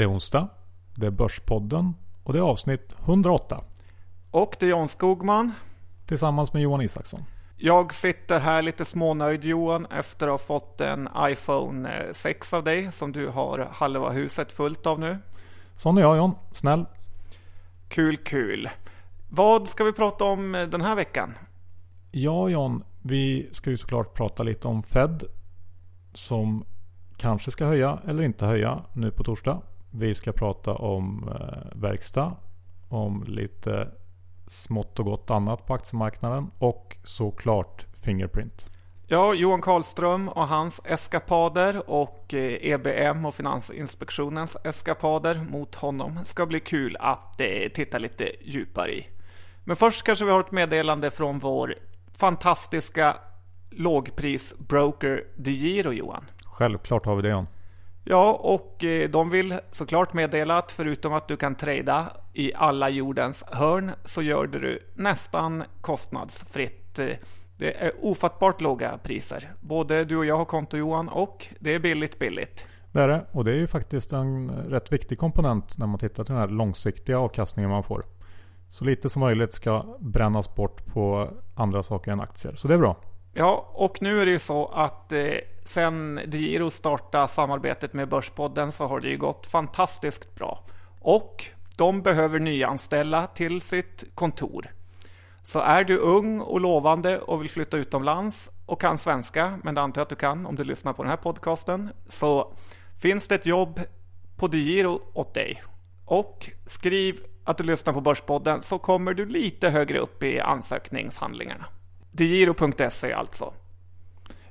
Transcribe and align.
Det 0.00 0.04
är 0.04 0.10
onsdag, 0.10 0.48
det 0.94 1.06
är 1.06 1.10
Börspodden 1.10 1.94
och 2.22 2.32
det 2.32 2.38
är 2.38 2.42
avsnitt 2.42 2.94
108. 3.00 3.64
Och 4.30 4.56
det 4.60 4.66
är 4.66 4.70
John 4.70 4.88
Skogman. 4.88 5.52
Tillsammans 6.06 6.52
med 6.52 6.62
Johan 6.62 6.80
Isaksson. 6.80 7.24
Jag 7.56 7.94
sitter 7.94 8.40
här 8.40 8.62
lite 8.62 8.84
smånöjd 8.84 9.44
Johan 9.44 9.86
efter 9.86 10.26
att 10.26 10.30
ha 10.30 10.38
fått 10.38 10.80
en 10.80 11.08
iPhone 11.18 12.04
6 12.12 12.54
av 12.54 12.64
dig 12.64 12.92
som 12.92 13.12
du 13.12 13.28
har 13.28 13.68
halva 13.72 14.10
huset 14.10 14.52
fullt 14.52 14.86
av 14.86 15.00
nu. 15.00 15.18
Sån 15.74 15.98
är 15.98 16.02
jag 16.02 16.16
John, 16.16 16.34
snäll. 16.52 16.86
Kul, 17.88 18.16
kul. 18.16 18.68
Vad 19.28 19.68
ska 19.68 19.84
vi 19.84 19.92
prata 19.92 20.24
om 20.24 20.52
den 20.70 20.80
här 20.80 20.94
veckan? 20.94 21.34
Ja 22.10 22.48
John, 22.48 22.84
vi 23.02 23.48
ska 23.52 23.70
ju 23.70 23.76
såklart 23.76 24.14
prata 24.14 24.42
lite 24.42 24.68
om 24.68 24.82
Fed. 24.82 25.22
Som 26.14 26.64
kanske 27.16 27.50
ska 27.50 27.64
höja 27.64 27.98
eller 28.06 28.22
inte 28.22 28.46
höja 28.46 28.84
nu 28.92 29.10
på 29.10 29.24
torsdag. 29.24 29.62
Vi 29.90 30.14
ska 30.14 30.32
prata 30.32 30.74
om 30.74 31.28
eh, 31.28 31.78
verkstad. 31.80 32.36
Om 32.88 33.24
lite 33.26 33.88
smått 34.46 34.98
och 34.98 35.04
gott 35.04 35.30
annat 35.30 35.66
på 35.66 35.74
aktiemarknaden. 35.74 36.50
Och 36.58 36.96
såklart 37.04 37.86
Fingerprint. 38.02 38.70
Ja, 39.06 39.34
Johan 39.34 39.60
Karlström 39.60 40.28
och 40.28 40.48
hans 40.48 40.80
eskapader 40.84 41.90
och 41.90 42.34
EBM 42.34 43.24
och 43.24 43.34
Finansinspektionens 43.34 44.56
eskapader 44.64 45.40
mot 45.50 45.74
honom 45.74 46.18
ska 46.24 46.46
bli 46.46 46.60
kul 46.60 46.96
att 47.00 47.38
titta 47.74 47.98
lite 47.98 48.30
djupare 48.40 48.90
i. 48.90 49.08
Men 49.64 49.76
först 49.76 50.02
kanske 50.02 50.24
vi 50.24 50.30
har 50.30 50.40
ett 50.40 50.50
meddelande 50.50 51.10
från 51.10 51.38
vår 51.38 51.74
fantastiska 52.18 53.16
lågprisbroker 53.70 55.24
DeGiro 55.36 55.92
Johan. 55.92 56.24
Självklart 56.44 57.06
har 57.06 57.16
vi 57.16 57.22
det 57.22 57.28
John. 57.28 57.46
Ja, 58.04 58.40
och 58.42 58.84
eh, 58.84 59.10
de 59.10 59.30
vill 59.30 59.58
såklart 59.70 60.12
meddela 60.12 60.58
att 60.58 60.72
förutom 60.72 61.12
att 61.12 61.28
du 61.28 61.36
kan 61.36 61.54
trada 61.54 62.12
i 62.32 62.54
alla 62.54 62.88
jordens 62.88 63.44
hörn 63.46 63.90
så 64.04 64.22
gör 64.22 64.46
du 64.46 64.90
nästan 64.94 65.64
kostnadsfritt. 65.80 66.98
Eh, 66.98 67.06
det 67.56 67.72
är 67.72 67.92
ofattbart 68.02 68.60
låga 68.60 68.98
priser. 69.02 69.52
Både 69.60 70.04
du 70.04 70.16
och 70.16 70.26
jag 70.26 70.36
har 70.36 70.44
konto 70.44 70.76
Johan 70.76 71.08
och 71.08 71.46
det 71.58 71.74
är 71.74 71.78
billigt 71.78 72.18
billigt. 72.18 72.66
Det 72.92 73.00
är 73.00 73.08
det 73.08 73.26
och 73.32 73.44
det 73.44 73.52
är 73.52 73.56
ju 73.56 73.66
faktiskt 73.66 74.12
en 74.12 74.50
rätt 74.50 74.92
viktig 74.92 75.18
komponent 75.18 75.78
när 75.78 75.86
man 75.86 75.98
tittar 75.98 76.24
till 76.24 76.34
den 76.34 76.40
här 76.40 76.48
långsiktiga 76.48 77.18
avkastningen 77.18 77.70
man 77.70 77.82
får. 77.82 78.02
Så 78.68 78.84
lite 78.84 79.10
som 79.10 79.20
möjligt 79.20 79.52
ska 79.52 79.96
brännas 80.00 80.54
bort 80.54 80.86
på 80.86 81.30
andra 81.54 81.82
saker 81.82 82.12
än 82.12 82.20
aktier. 82.20 82.54
Så 82.54 82.68
det 82.68 82.74
är 82.74 82.78
bra. 82.78 82.96
Ja, 83.32 83.70
och 83.74 84.02
nu 84.02 84.20
är 84.20 84.26
det 84.26 84.32
ju 84.32 84.38
så 84.38 84.66
att 84.66 85.12
eh, 85.12 85.34
sen 85.64 86.20
Giro 86.32 86.70
startade 86.70 87.28
samarbetet 87.28 87.92
med 87.92 88.08
Börspodden 88.08 88.72
så 88.72 88.86
har 88.86 89.00
det 89.00 89.08
ju 89.08 89.18
gått 89.18 89.46
fantastiskt 89.46 90.34
bra. 90.34 90.64
Och 91.00 91.44
de 91.76 92.02
behöver 92.02 92.38
nyanställa 92.38 93.26
till 93.26 93.60
sitt 93.60 94.04
kontor. 94.14 94.70
Så 95.42 95.58
är 95.58 95.84
du 95.84 95.98
ung 95.98 96.40
och 96.40 96.60
lovande 96.60 97.18
och 97.18 97.42
vill 97.42 97.50
flytta 97.50 97.76
utomlands 97.76 98.50
och 98.66 98.80
kan 98.80 98.98
svenska, 98.98 99.58
men 99.62 99.74
det 99.74 99.80
antar 99.80 100.00
jag 100.00 100.04
att 100.04 100.08
du 100.08 100.16
kan 100.16 100.46
om 100.46 100.56
du 100.56 100.64
lyssnar 100.64 100.92
på 100.92 101.02
den 101.02 101.10
här 101.10 101.16
podcasten, 101.16 101.90
så 102.08 102.54
finns 102.98 103.28
det 103.28 103.34
ett 103.34 103.46
jobb 103.46 103.80
på 104.36 104.48
DeGiro 104.48 105.00
åt 105.12 105.34
dig. 105.34 105.62
Och 106.04 106.50
skriv 106.66 107.20
att 107.44 107.58
du 107.58 107.64
lyssnar 107.64 107.92
på 107.92 108.00
Börspodden 108.00 108.62
så 108.62 108.78
kommer 108.78 109.14
du 109.14 109.26
lite 109.26 109.70
högre 109.70 109.98
upp 109.98 110.22
i 110.22 110.40
ansökningshandlingarna. 110.40 111.66
DeGiro.se 112.10 113.12
alltså. 113.12 113.52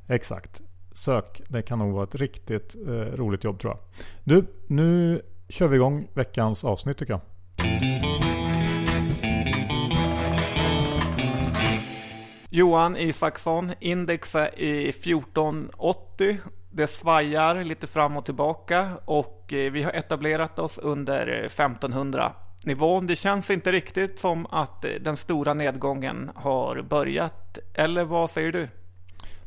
Exakt. 0.07 0.61
Sök, 0.91 1.41
det 1.47 1.61
kan 1.61 1.79
nog 1.79 1.93
vara 1.93 2.03
ett 2.03 2.15
riktigt 2.15 2.75
eh, 2.87 2.91
roligt 2.91 3.43
jobb 3.43 3.59
tror 3.59 3.73
jag. 3.73 3.79
Du, 4.23 4.45
nu 4.67 5.21
kör 5.49 5.67
vi 5.67 5.75
igång 5.75 6.07
veckans 6.13 6.63
avsnitt 6.63 6.97
tycker 6.97 7.13
jag. 7.13 7.21
Johan 12.49 12.97
Isaksson, 12.97 13.71
index 13.79 14.35
är 14.35 14.59
i 14.59 14.89
1480. 14.89 16.37
Det 16.71 16.87
svajar 16.87 17.63
lite 17.63 17.87
fram 17.87 18.17
och 18.17 18.25
tillbaka 18.25 18.89
och 19.05 19.45
vi 19.47 19.83
har 19.83 19.91
etablerat 19.91 20.59
oss 20.59 20.77
under 20.77 21.27
1500 21.27 22.33
nivån. 22.65 23.07
Det 23.07 23.15
känns 23.15 23.49
inte 23.49 23.71
riktigt 23.71 24.19
som 24.19 24.45
att 24.49 24.85
den 25.01 25.17
stora 25.17 25.53
nedgången 25.53 26.31
har 26.35 26.81
börjat. 26.81 27.48
Eller 27.73 28.03
vad 28.03 28.29
säger 28.29 28.51
du? 28.51 28.67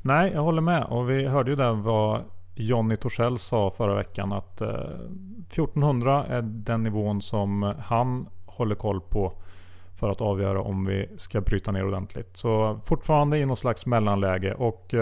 Nej, 0.03 0.33
jag 0.33 0.43
håller 0.43 0.63
med. 0.63 0.85
Och 0.85 1.11
vi 1.11 1.27
hörde 1.27 1.51
ju 1.51 1.57
där 1.57 1.73
vad 1.73 2.25
Jonny 2.55 2.97
Torssell 2.97 3.39
sa 3.39 3.71
förra 3.71 3.95
veckan 3.95 4.33
att 4.33 4.63
1400 4.63 6.25
är 6.27 6.43
den 6.43 6.83
nivån 6.83 7.23
som 7.23 7.75
han 7.79 8.29
håller 8.47 8.75
koll 8.75 9.01
på 9.01 9.33
för 9.95 10.11
att 10.11 10.21
avgöra 10.21 10.63
om 10.63 10.85
vi 10.85 11.09
ska 11.17 11.41
bryta 11.41 11.73
ner 11.73 11.87
ordentligt. 11.87 12.37
Så 12.37 12.81
fortfarande 12.85 13.39
i 13.39 13.47
någon 13.47 13.57
slags 13.57 13.87
mellanläge 13.87 14.55
och 14.55 14.95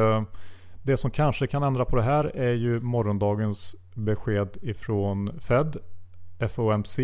det 0.82 0.96
som 0.96 1.10
kanske 1.10 1.46
kan 1.46 1.62
ändra 1.62 1.84
på 1.84 1.96
det 1.96 2.02
här 2.02 2.36
är 2.36 2.52
ju 2.52 2.80
morgondagens 2.80 3.76
besked 3.94 4.56
ifrån 4.62 5.40
Fed, 5.40 5.76
FOMC, 6.48 6.98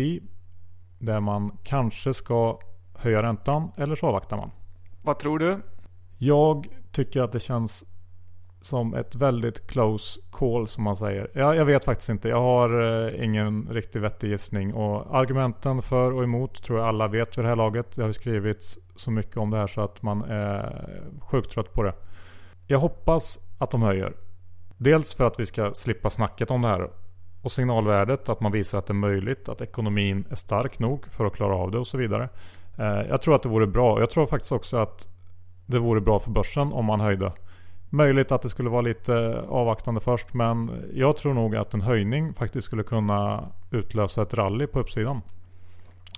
där 0.99 1.19
man 1.19 1.57
kanske 1.63 2.13
ska 2.13 2.59
höja 2.93 3.23
räntan 3.23 3.71
eller 3.77 3.95
så 3.95 4.07
avvaktar 4.07 4.37
man. 4.37 4.51
Vad 5.01 5.19
tror 5.19 5.39
du? 5.39 5.59
Jag 6.17 6.67
tycker 6.91 7.21
att 7.21 7.31
det 7.31 7.39
känns 7.39 7.85
som 8.61 8.93
ett 8.93 9.15
väldigt 9.15 9.67
close 9.67 10.19
call 10.29 10.67
som 10.67 10.83
man 10.83 10.97
säger. 10.97 11.31
Jag, 11.33 11.55
jag 11.55 11.65
vet 11.65 11.85
faktiskt 11.85 12.09
inte. 12.09 12.29
Jag 12.29 12.41
har 12.41 12.81
eh, 13.07 13.23
ingen 13.23 13.67
riktigt 13.71 14.01
vettig 14.01 14.29
gissning. 14.29 14.73
Och 14.73 15.17
argumenten 15.17 15.81
för 15.81 16.13
och 16.13 16.23
emot 16.23 16.63
tror 16.63 16.79
jag 16.79 16.87
alla 16.87 17.07
vet 17.07 17.37
vid 17.37 17.45
det 17.45 17.49
här 17.49 17.55
laget. 17.55 17.95
Det 17.95 18.01
har 18.01 18.07
ju 18.07 18.13
skrivits 18.13 18.77
så 18.95 19.11
mycket 19.11 19.37
om 19.37 19.49
det 19.49 19.57
här 19.57 19.67
så 19.67 19.81
att 19.81 20.01
man 20.01 20.23
är 20.23 20.89
sjukt 21.21 21.51
trött 21.51 21.73
på 21.73 21.83
det. 21.83 21.93
Jag 22.67 22.79
hoppas 22.79 23.39
att 23.57 23.71
de 23.71 23.81
höjer. 23.81 24.13
Dels 24.77 25.15
för 25.15 25.27
att 25.27 25.39
vi 25.39 25.45
ska 25.45 25.73
slippa 25.73 26.09
snacket 26.09 26.51
om 26.51 26.61
det 26.61 26.67
här. 26.67 26.89
Och 27.41 27.51
signalvärdet, 27.51 28.29
att 28.29 28.41
man 28.41 28.51
visar 28.51 28.77
att 28.77 28.85
det 28.85 28.91
är 28.91 28.95
möjligt, 28.95 29.49
att 29.49 29.61
ekonomin 29.61 30.25
är 30.29 30.35
stark 30.35 30.79
nog 30.79 31.05
för 31.11 31.25
att 31.25 31.33
klara 31.33 31.55
av 31.55 31.71
det 31.71 31.79
och 31.79 31.87
så 31.87 31.97
vidare. 31.97 32.29
Eh, 32.77 33.01
jag 33.09 33.21
tror 33.21 33.35
att 33.35 33.43
det 33.43 33.49
vore 33.49 33.67
bra. 33.67 33.99
Jag 33.99 34.09
tror 34.09 34.27
faktiskt 34.27 34.51
också 34.51 34.77
att 34.77 35.07
det 35.67 35.79
vore 35.79 36.01
bra 36.01 36.19
för 36.19 36.31
börsen 36.31 36.73
om 36.73 36.85
man 36.85 36.99
höjde. 36.99 37.31
Möjligt 37.89 38.31
att 38.31 38.41
det 38.41 38.49
skulle 38.49 38.69
vara 38.69 38.81
lite 38.81 39.45
avvaktande 39.49 40.01
först 40.01 40.33
men 40.33 40.85
jag 40.93 41.17
tror 41.17 41.33
nog 41.33 41.55
att 41.55 41.73
en 41.73 41.81
höjning 41.81 42.33
faktiskt 42.33 42.65
skulle 42.65 42.83
kunna 42.83 43.47
utlösa 43.71 44.21
ett 44.21 44.33
rally 44.33 44.67
på 44.67 44.79
uppsidan. 44.79 45.21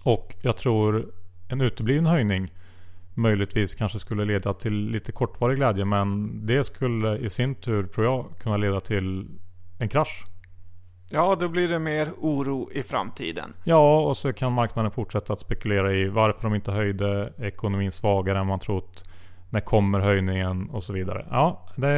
Och 0.03 0.35
jag 0.41 0.57
tror 0.57 1.11
en 1.47 1.61
utebliven 1.61 2.05
höjning 2.05 2.53
möjligtvis 3.13 3.75
kanske 3.75 3.99
skulle 3.99 4.25
leda 4.25 4.53
till 4.53 4.73
lite 4.73 5.11
kortvarig 5.11 5.57
glädje 5.57 5.85
men 5.85 6.39
det 6.45 6.63
skulle 6.63 7.17
i 7.17 7.29
sin 7.29 7.55
tur 7.55 7.83
tror 7.83 8.05
jag 8.05 8.25
kunna 8.39 8.57
leda 8.57 8.79
till 8.79 9.27
en 9.79 9.89
krasch. 9.89 10.25
Ja, 11.11 11.37
då 11.39 11.49
blir 11.49 11.67
det 11.67 11.79
mer 11.79 12.09
oro 12.17 12.69
i 12.71 12.83
framtiden. 12.83 13.53
Ja, 13.63 14.01
och 14.01 14.17
så 14.17 14.33
kan 14.33 14.53
marknaden 14.53 14.91
fortsätta 14.91 15.33
att 15.33 15.39
spekulera 15.39 15.93
i 15.93 16.07
varför 16.07 16.43
de 16.43 16.55
inte 16.55 16.71
höjde 16.71 17.33
ekonomin 17.37 17.91
svagare 17.91 18.39
än 18.39 18.47
man 18.47 18.59
trott. 18.59 19.08
När 19.49 19.59
kommer 19.59 19.99
höjningen 19.99 20.69
och 20.69 20.83
så 20.83 20.93
vidare. 20.93 21.25
Ja, 21.29 21.67
det, 21.75 21.89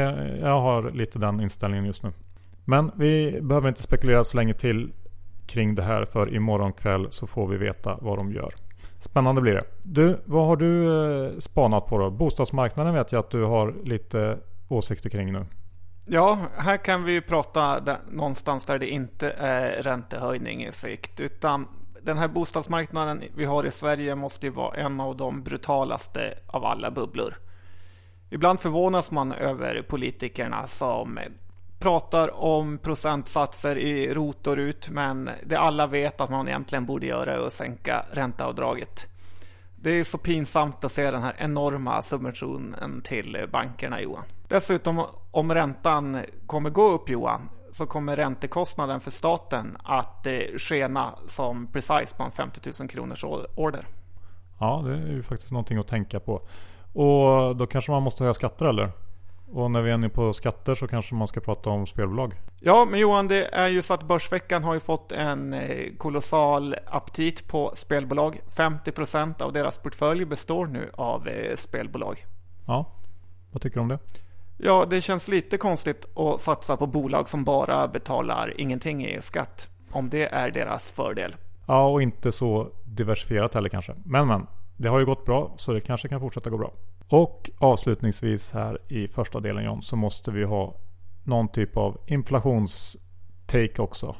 jag 0.42 0.62
har 0.62 0.92
lite 0.92 1.20
den 1.20 1.40
inställningen 1.40 1.86
just 1.86 2.04
nu. 2.04 2.12
Men 2.66 2.92
vi 2.96 3.42
behöver 3.42 3.70
inte 3.70 3.84
spekulera 3.84 4.24
så 4.24 4.38
länge 4.38 4.54
till 4.54 4.92
kring 5.48 5.76
det 5.76 5.84
här 5.84 6.06
för 6.06 6.36
imorgon 6.36 6.74
kväll 6.74 7.08
så 7.10 7.28
får 7.28 7.48
vi 7.48 7.58
veta 7.58 7.98
vad 8.02 8.18
de 8.18 8.32
gör. 8.32 8.54
Spännande 9.00 9.42
blir 9.42 9.54
det. 9.54 9.64
Du, 9.84 10.18
vad 10.26 10.48
har 10.48 10.56
du 10.56 10.86
eh, 11.26 11.40
spanat 11.40 11.86
på 11.88 11.98
då? 11.98 12.10
Bostadsmarknaden 12.10 12.94
vet 12.94 13.12
jag 13.12 13.20
att 13.20 13.30
du 13.30 13.44
har 13.44 13.74
lite 13.84 14.38
åsikter 14.68 15.10
kring 15.10 15.34
nu. 15.34 15.46
Ja, 16.06 16.40
här 16.58 16.78
kan 16.78 17.04
vi 17.04 17.12
ju 17.12 17.22
prata 17.22 17.80
där, 17.80 17.98
någonstans 18.12 18.66
där 18.66 18.80
det 18.80 18.90
inte 18.90 19.32
är 19.32 19.84
räntehöjning 19.84 20.64
i 20.64 20.72
sikt. 20.72 21.20
Utan 21.20 21.68
den 22.02 22.18
här 22.18 22.28
bostadsmarknaden 22.28 23.24
vi 23.36 23.46
har 23.46 23.66
i 23.66 23.72
Sverige 23.72 24.16
måste 24.16 24.46
ju 24.46 24.52
vara 24.52 24.76
en 24.76 25.00
av 25.00 25.18
de 25.18 25.44
brutalaste 25.44 26.34
av 26.48 26.66
alla 26.66 26.92
bubblor. 26.92 27.36
Ibland 28.34 28.60
förvånas 28.60 29.12
man 29.12 29.32
över 29.32 29.82
politikerna 29.82 30.68
som 30.68 31.20
pratar 31.80 32.44
om 32.44 32.78
procentsatser 32.78 33.78
i 33.78 34.14
rot 34.14 34.48
och 34.48 34.56
rut 34.56 34.90
men 34.90 35.30
det 35.46 35.56
alla 35.56 35.88
vet 35.88 36.22
att 36.22 36.30
man 36.30 36.48
egentligen 36.48 36.86
borde 36.86 37.06
göra 37.06 37.34
är 37.34 37.48
att 37.48 37.54
sänka 37.54 38.06
ränteavdraget. 38.12 39.08
Det 39.76 39.92
är 39.92 40.04
så 40.04 40.18
pinsamt 40.18 40.84
att 40.84 40.92
se 40.92 41.12
den 41.12 41.24
här 41.24 41.36
enorma 41.38 42.02
subventionen 42.02 43.02
till 43.02 43.48
bankerna 43.52 44.02
Johan. 44.02 44.24
Dessutom 44.48 45.06
om 45.32 45.54
räntan 45.54 46.22
kommer 46.46 46.70
gå 46.70 46.92
upp 46.92 47.10
Johan 47.10 47.50
så 47.72 47.86
kommer 47.86 48.16
räntekostnaden 48.16 49.00
för 49.00 49.12
staten 49.12 49.78
att 49.84 50.28
eh, 50.28 50.40
skena 50.58 51.16
som 51.28 51.68
precis 51.68 52.14
på 52.14 52.24
en 52.24 52.32
50 52.32 52.72
000 52.80 52.90
kronors 52.90 53.24
order. 53.56 53.86
Ja, 54.60 54.84
det 54.86 54.94
är 54.94 55.12
ju 55.12 55.24
faktiskt 55.24 55.52
någonting 55.52 55.78
att 55.78 55.88
tänka 55.88 56.20
på. 56.20 56.42
Och 56.94 57.56
då 57.56 57.68
kanske 57.68 57.92
man 57.92 58.04
måste 58.04 58.24
höja 58.24 58.34
skatter 58.34 58.66
eller? 58.66 58.92
Och 59.54 59.72
när 59.72 59.82
vi 59.82 59.92
är 59.92 59.96
inne 59.96 60.10
på 60.10 60.34
skatter 60.34 60.76
så 60.76 60.88
kanske 60.88 61.16
man 61.16 61.28
ska 61.28 61.40
prata 61.40 61.70
om 61.70 61.88
spelbolag. 61.88 62.34
Ja, 62.60 62.88
men 62.92 63.00
Johan, 63.00 63.28
det 63.28 63.46
är 63.46 63.68
ju 63.68 63.82
så 63.82 63.94
att 63.94 64.04
Börsveckan 64.04 64.64
har 64.64 64.74
ju 64.74 64.80
fått 64.80 65.12
en 65.12 65.54
eh, 65.54 65.96
kolossal 65.98 66.76
aptit 66.86 67.48
på 67.48 67.72
spelbolag. 67.74 68.42
50% 68.48 69.42
av 69.42 69.54
deras 69.54 69.78
portfölj 69.78 70.26
består 70.26 70.66
nu 70.66 70.92
av 70.94 71.28
eh, 71.28 71.56
spelbolag. 71.56 72.26
Ja, 72.68 72.86
vad 73.52 73.62
tycker 73.62 73.76
du 73.76 73.82
om 73.82 73.88
det? 73.88 74.00
Ja, 74.58 74.86
det 74.90 75.02
känns 75.02 75.28
lite 75.28 75.58
konstigt 75.58 76.18
att 76.18 76.42
satsa 76.42 76.78
på 76.78 76.88
bolag 76.88 77.30
som 77.30 77.44
bara 77.44 77.88
betalar 77.88 78.54
ingenting 78.58 79.06
i 79.06 79.22
skatt. 79.22 79.70
Om 79.92 80.10
det 80.10 80.26
är 80.26 80.52
deras 80.52 80.92
fördel. 80.92 81.36
Ja, 81.66 81.88
och 81.88 82.02
inte 82.02 82.32
så 82.32 82.68
diversifierat 82.84 83.54
heller 83.54 83.70
kanske. 83.70 83.94
Men 84.06 84.28
men, 84.28 84.48
det 84.82 84.90
har 84.90 85.00
ju 85.00 85.06
gått 85.06 85.26
bra 85.26 85.56
så 85.58 85.74
det 85.74 85.82
kanske 85.82 86.08
kan 86.08 86.20
fortsätta 86.20 86.50
gå 86.50 86.58
bra. 86.58 86.74
Och 87.08 87.50
avslutningsvis 87.58 88.52
här 88.52 88.78
i 88.88 89.08
första 89.08 89.40
delen 89.40 89.64
John 89.64 89.82
så 89.82 89.96
måste 89.96 90.32
vi 90.32 90.44
ha 90.44 90.76
någon 91.24 91.48
typ 91.48 91.78
av 91.78 91.98
inflationstake 92.08 93.82
också. 93.82 94.16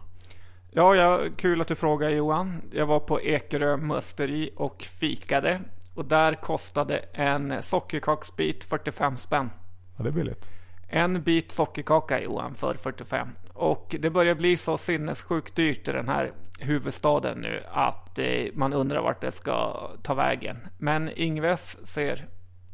Ja, 0.72 0.96
ja, 0.96 1.20
kul 1.38 1.62
att 1.62 1.68
du 1.68 1.76
frågar 1.76 2.10
Johan. 2.10 2.62
Jag 2.72 2.86
var 2.86 3.00
på 3.00 3.22
Ekerö 3.22 3.78
musteri 3.78 4.50
och 4.56 4.82
fikade. 4.82 5.62
Och 5.94 6.06
där 6.06 6.34
kostade 6.34 6.98
en 7.14 7.64
sockerkaksbit 7.64 8.64
45 8.64 9.18
spänn. 9.18 9.50
Ja, 9.98 10.04
det 10.04 10.10
är 10.10 10.14
billigt. 10.14 10.52
En 10.88 11.22
bit 11.22 11.52
sockerkaka 11.52 12.22
Johan 12.22 12.56
för 12.56 12.74
45. 12.74 13.28
Och 13.54 13.96
det 14.00 14.10
börjar 14.10 14.36
bli 14.36 14.58
så 14.58 14.78
sinnessjukt 14.78 15.56
dyrt 15.56 15.88
i 15.88 15.92
den 15.92 16.10
här 16.10 16.32
huvudstaden 16.62 17.38
nu 17.38 17.62
att 17.72 18.20
eh, 18.20 18.46
man 18.54 18.74
undrar 18.74 19.02
vart 19.02 19.22
det 19.22 19.32
ska 19.32 19.88
ta 20.04 20.14
vägen. 20.14 20.58
Men 20.78 21.10
Ingves 21.16 21.88
ser 21.88 22.28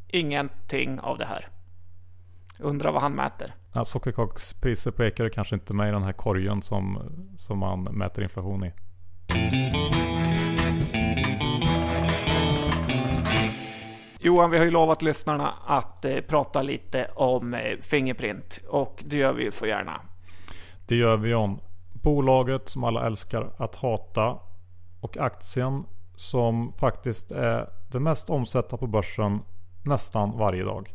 ingenting 0.08 1.00
av 1.00 1.18
det 1.18 1.26
här. 1.26 1.48
Undrar 2.58 2.92
vad 2.92 3.02
han 3.02 3.14
mäter. 3.14 3.54
Ja, 3.72 3.84
sockerkakspriser 3.84 4.90
på 4.90 5.04
Ekerö 5.04 5.30
kanske 5.30 5.54
inte 5.54 5.74
med 5.74 5.88
i 5.88 5.92
den 5.92 6.02
här 6.02 6.12
korgen 6.12 6.62
som, 6.62 6.98
som 7.36 7.58
man 7.58 7.82
mäter 7.82 8.24
inflation 8.24 8.64
i. 8.64 8.72
Johan, 14.20 14.50
vi 14.50 14.58
har 14.58 14.64
ju 14.64 14.70
lovat 14.70 15.02
lyssnarna 15.02 15.54
att 15.66 16.04
eh, 16.04 16.16
prata 16.16 16.62
lite 16.62 17.10
om 17.14 17.54
eh, 17.54 17.78
Fingerprint 17.80 18.60
och 18.68 19.04
det 19.06 19.16
gör 19.16 19.32
vi 19.32 19.44
ju 19.44 19.50
så 19.50 19.66
gärna. 19.66 20.00
Det 20.86 20.96
gör 20.96 21.16
vi 21.16 21.34
om 21.34 21.60
bolaget 22.08 22.68
som 22.68 22.84
alla 22.84 23.06
älskar 23.06 23.50
att 23.56 23.74
hata 23.74 24.38
och 25.00 25.16
aktien 25.16 25.84
som 26.16 26.72
faktiskt 26.72 27.30
är 27.30 27.68
det 27.92 28.00
mest 28.00 28.30
omsatta 28.30 28.76
på 28.76 28.86
börsen 28.86 29.40
nästan 29.82 30.38
varje 30.38 30.64
dag. 30.64 30.94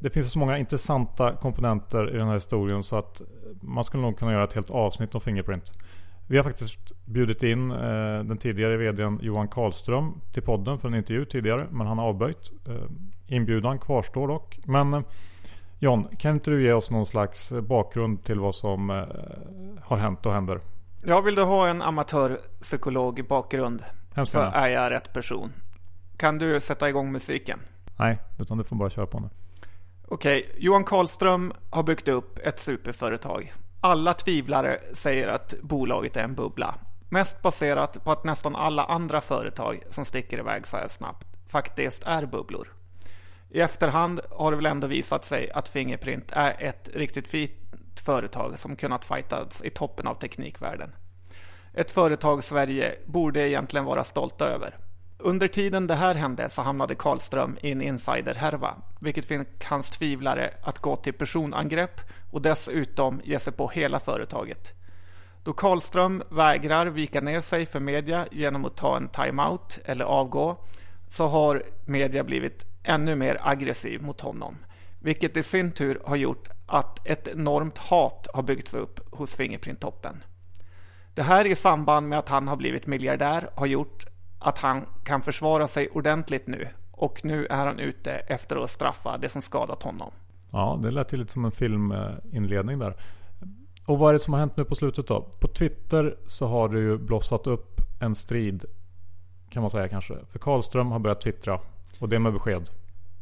Det 0.00 0.10
finns 0.10 0.32
så 0.32 0.38
många 0.38 0.58
intressanta 0.58 1.32
komponenter 1.32 2.14
i 2.14 2.18
den 2.18 2.26
här 2.26 2.34
historien 2.34 2.82
så 2.82 2.96
att 2.96 3.22
man 3.60 3.84
skulle 3.84 4.02
nog 4.02 4.18
kunna 4.18 4.32
göra 4.32 4.44
ett 4.44 4.52
helt 4.52 4.70
avsnitt 4.70 5.14
om 5.14 5.20
Fingerprint. 5.20 5.72
Vi 6.26 6.36
har 6.36 6.44
faktiskt 6.44 6.92
bjudit 7.04 7.42
in 7.42 7.70
eh, 7.70 8.24
den 8.24 8.38
tidigare 8.38 8.76
VDn 8.76 9.18
Johan 9.22 9.48
Karlström 9.48 10.12
till 10.32 10.42
podden 10.42 10.78
för 10.78 10.88
en 10.88 10.94
intervju 10.94 11.24
tidigare 11.24 11.66
men 11.70 11.86
han 11.86 11.98
har 11.98 12.06
avböjt. 12.06 12.52
Eh, 12.68 12.74
inbjudan 13.26 13.78
kvarstår 13.78 14.28
dock. 14.28 14.58
Men 14.64 14.94
eh, 14.94 15.00
John, 15.82 16.08
kan 16.18 16.34
inte 16.34 16.50
du 16.50 16.62
ge 16.62 16.72
oss 16.72 16.90
någon 16.90 17.06
slags 17.06 17.50
bakgrund 17.50 18.24
till 18.24 18.40
vad 18.40 18.54
som 18.54 18.90
eh, 18.90 18.96
har 19.82 19.96
hänt 19.96 20.26
och 20.26 20.32
händer? 20.32 20.60
Ja, 21.04 21.20
vill 21.20 21.34
du 21.34 21.42
ha 21.42 21.68
en 21.68 21.82
amatörpsykolog 21.82 23.26
bakgrund 23.28 23.84
så 24.24 24.40
är 24.40 24.68
jag 24.68 24.90
rätt 24.90 25.12
person. 25.12 25.52
Kan 26.16 26.38
du 26.38 26.60
sätta 26.60 26.88
igång 26.88 27.12
musiken? 27.12 27.60
Nej, 27.98 28.18
utan 28.38 28.58
du 28.58 28.64
får 28.64 28.76
bara 28.76 28.90
köra 28.90 29.06
på 29.06 29.20
nu. 29.20 29.28
Okej, 30.08 30.56
Johan 30.58 30.84
Karlström 30.84 31.52
har 31.70 31.82
byggt 31.82 32.08
upp 32.08 32.38
ett 32.38 32.60
superföretag. 32.60 33.54
Alla 33.80 34.14
tvivlare 34.14 34.78
säger 34.92 35.28
att 35.28 35.54
bolaget 35.62 36.16
är 36.16 36.24
en 36.24 36.34
bubbla. 36.34 36.74
Mest 37.08 37.42
baserat 37.42 38.04
på 38.04 38.12
att 38.12 38.24
nästan 38.24 38.56
alla 38.56 38.84
andra 38.84 39.20
företag 39.20 39.82
som 39.90 40.04
sticker 40.04 40.38
iväg 40.38 40.66
så 40.66 40.76
här 40.76 40.88
snabbt 40.88 41.26
faktiskt 41.46 42.02
är 42.06 42.26
bubblor. 42.26 42.68
I 43.52 43.60
efterhand 43.60 44.20
har 44.30 44.50
det 44.50 44.56
väl 44.56 44.66
ändå 44.66 44.86
visat 44.86 45.24
sig 45.24 45.50
att 45.50 45.68
Fingerprint 45.68 46.32
är 46.32 46.62
ett 46.62 46.88
riktigt 46.94 47.28
fint 47.28 47.52
företag 48.04 48.58
som 48.58 48.76
kunnat 48.76 49.04
fightas 49.04 49.62
i 49.64 49.70
toppen 49.70 50.06
av 50.06 50.14
teknikvärlden. 50.14 50.92
Ett 51.74 51.90
företag 51.90 52.44
Sverige 52.44 52.94
borde 53.06 53.48
egentligen 53.48 53.84
vara 53.84 54.04
stolta 54.04 54.44
över. 54.44 54.76
Under 55.18 55.48
tiden 55.48 55.86
det 55.86 55.94
här 55.94 56.14
hände 56.14 56.48
så 56.48 56.62
hamnade 56.62 56.94
Karlström 56.94 57.58
i 57.62 57.72
en 57.72 57.82
insiderhärva, 57.82 58.74
vilket 59.00 59.26
fick 59.26 59.64
hans 59.64 59.90
tvivlare 59.90 60.54
att 60.62 60.78
gå 60.78 60.96
till 60.96 61.12
personangrepp 61.12 62.00
och 62.30 62.42
dessutom 62.42 63.20
ge 63.24 63.38
sig 63.38 63.52
på 63.52 63.68
hela 63.68 64.00
företaget. 64.00 64.72
Då 65.42 65.52
Karlström 65.52 66.22
vägrar 66.30 66.86
vika 66.86 67.20
ner 67.20 67.40
sig 67.40 67.66
för 67.66 67.80
media 67.80 68.26
genom 68.30 68.64
att 68.64 68.76
ta 68.76 68.96
en 68.96 69.08
timeout 69.08 69.78
eller 69.84 70.04
avgå 70.04 70.56
så 71.08 71.26
har 71.26 71.62
media 71.84 72.24
blivit 72.24 72.69
ännu 72.82 73.14
mer 73.14 73.38
aggressiv 73.40 74.02
mot 74.02 74.20
honom. 74.20 74.56
Vilket 74.98 75.36
i 75.36 75.42
sin 75.42 75.72
tur 75.72 76.00
har 76.04 76.16
gjort 76.16 76.48
att 76.66 77.06
ett 77.06 77.28
enormt 77.28 77.78
hat 77.78 78.28
har 78.34 78.42
byggts 78.42 78.74
upp 78.74 79.00
hos 79.14 79.34
Fingerprint-toppen. 79.34 80.16
Det 81.14 81.22
här 81.22 81.46
i 81.46 81.54
samband 81.54 82.08
med 82.08 82.18
att 82.18 82.28
han 82.28 82.48
har 82.48 82.56
blivit 82.56 82.86
miljardär 82.86 83.48
har 83.54 83.66
gjort 83.66 84.06
att 84.38 84.58
han 84.58 84.86
kan 85.04 85.22
försvara 85.22 85.68
sig 85.68 85.88
ordentligt 85.88 86.46
nu 86.46 86.68
och 86.90 87.24
nu 87.24 87.46
är 87.46 87.66
han 87.66 87.78
ute 87.78 88.12
efter 88.12 88.56
att 88.56 88.70
straffa 88.70 89.18
det 89.18 89.28
som 89.28 89.42
skadat 89.42 89.82
honom. 89.82 90.10
Ja, 90.50 90.78
det 90.82 90.90
lät 90.90 91.12
ju 91.12 91.16
lite 91.16 91.32
som 91.32 91.44
en 91.44 91.52
filminledning 91.52 92.78
där. 92.78 92.96
Och 93.86 93.98
vad 93.98 94.08
är 94.08 94.12
det 94.12 94.18
som 94.18 94.34
har 94.34 94.40
hänt 94.40 94.56
nu 94.56 94.64
på 94.64 94.74
slutet 94.74 95.06
då? 95.06 95.28
På 95.40 95.48
Twitter 95.48 96.16
så 96.26 96.46
har 96.46 96.68
det 96.68 96.80
ju 96.80 96.98
blossat 96.98 97.46
upp 97.46 97.80
en 98.00 98.14
strid 98.14 98.64
kan 99.50 99.62
man 99.62 99.70
säga 99.70 99.88
kanske. 99.88 100.14
För 100.32 100.38
Karlström 100.38 100.90
har 100.90 100.98
börjat 100.98 101.20
twittra 101.20 101.60
och 101.98 102.08
det 102.08 102.18
med 102.18 102.32
besked. 102.32 102.70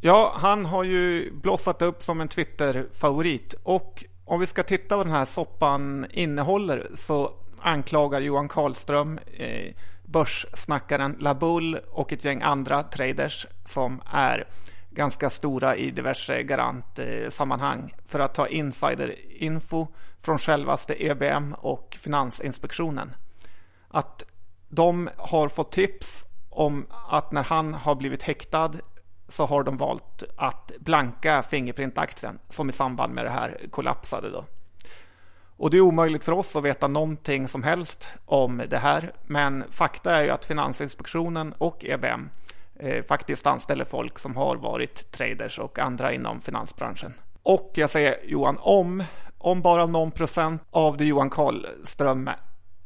Ja, 0.00 0.36
han 0.36 0.64
har 0.64 0.84
ju 0.84 1.32
blossat 1.32 1.82
upp 1.82 2.02
som 2.02 2.20
en 2.20 2.28
Twitter-favorit 2.28 3.54
och 3.62 4.04
om 4.24 4.40
vi 4.40 4.46
ska 4.46 4.62
titta 4.62 4.96
vad 4.96 5.06
den 5.06 5.14
här 5.14 5.24
soppan 5.24 6.06
innehåller 6.10 6.86
så 6.94 7.32
anklagar 7.60 8.20
Johan 8.20 8.48
Karlström 8.48 9.20
eh, 9.38 9.74
börssnackaren 10.04 11.16
Labull 11.20 11.78
och 11.90 12.12
ett 12.12 12.24
gäng 12.24 12.42
andra 12.42 12.82
traders 12.82 13.46
som 13.64 14.02
är 14.12 14.46
ganska 14.90 15.30
stora 15.30 15.76
i 15.76 15.90
diverse 15.90 16.42
garantsammanhang 16.42 17.94
eh, 17.96 18.04
för 18.06 18.20
att 18.20 18.34
ta 18.34 18.48
insiderinfo 18.48 19.86
från 20.20 20.38
självaste 20.38 21.04
EBM 21.04 21.52
och 21.52 21.96
Finansinspektionen. 22.00 23.14
Att 23.88 24.24
de 24.68 25.10
har 25.16 25.48
fått 25.48 25.72
tips 25.72 26.26
om 26.50 26.86
att 27.08 27.32
när 27.32 27.42
han 27.42 27.74
har 27.74 27.94
blivit 27.94 28.22
häktad 28.22 28.72
så 29.28 29.46
har 29.46 29.62
de 29.62 29.76
valt 29.76 30.22
att 30.36 30.72
blanka 30.78 31.42
Fingerprint-aktien 31.42 32.38
som 32.48 32.68
i 32.68 32.72
samband 32.72 33.14
med 33.14 33.24
det 33.24 33.30
här 33.30 33.60
kollapsade. 33.70 34.30
Då. 34.30 34.44
Och 35.56 35.70
det 35.70 35.76
är 35.76 35.80
omöjligt 35.80 36.24
för 36.24 36.32
oss 36.32 36.56
att 36.56 36.64
veta 36.64 36.88
någonting 36.88 37.48
som 37.48 37.62
helst 37.62 38.16
om 38.24 38.62
det 38.68 38.78
här. 38.78 39.12
Men 39.26 39.64
fakta 39.70 40.16
är 40.16 40.22
ju 40.22 40.30
att 40.30 40.44
Finansinspektionen 40.44 41.54
och 41.58 41.84
EBM 41.84 42.30
eh, 42.76 43.04
faktiskt 43.04 43.46
anställer 43.46 43.84
folk 43.84 44.18
som 44.18 44.36
har 44.36 44.56
varit 44.56 45.12
traders 45.12 45.58
och 45.58 45.78
andra 45.78 46.12
inom 46.12 46.40
finansbranschen. 46.40 47.14
Och 47.42 47.70
jag 47.74 47.90
säger 47.90 48.18
Johan, 48.24 48.58
om, 48.60 49.04
om 49.38 49.62
bara 49.62 49.86
någon 49.86 50.10
procent 50.10 50.62
av 50.70 50.96
det 50.96 51.04
Johan 51.04 51.30
Karlström 51.30 52.30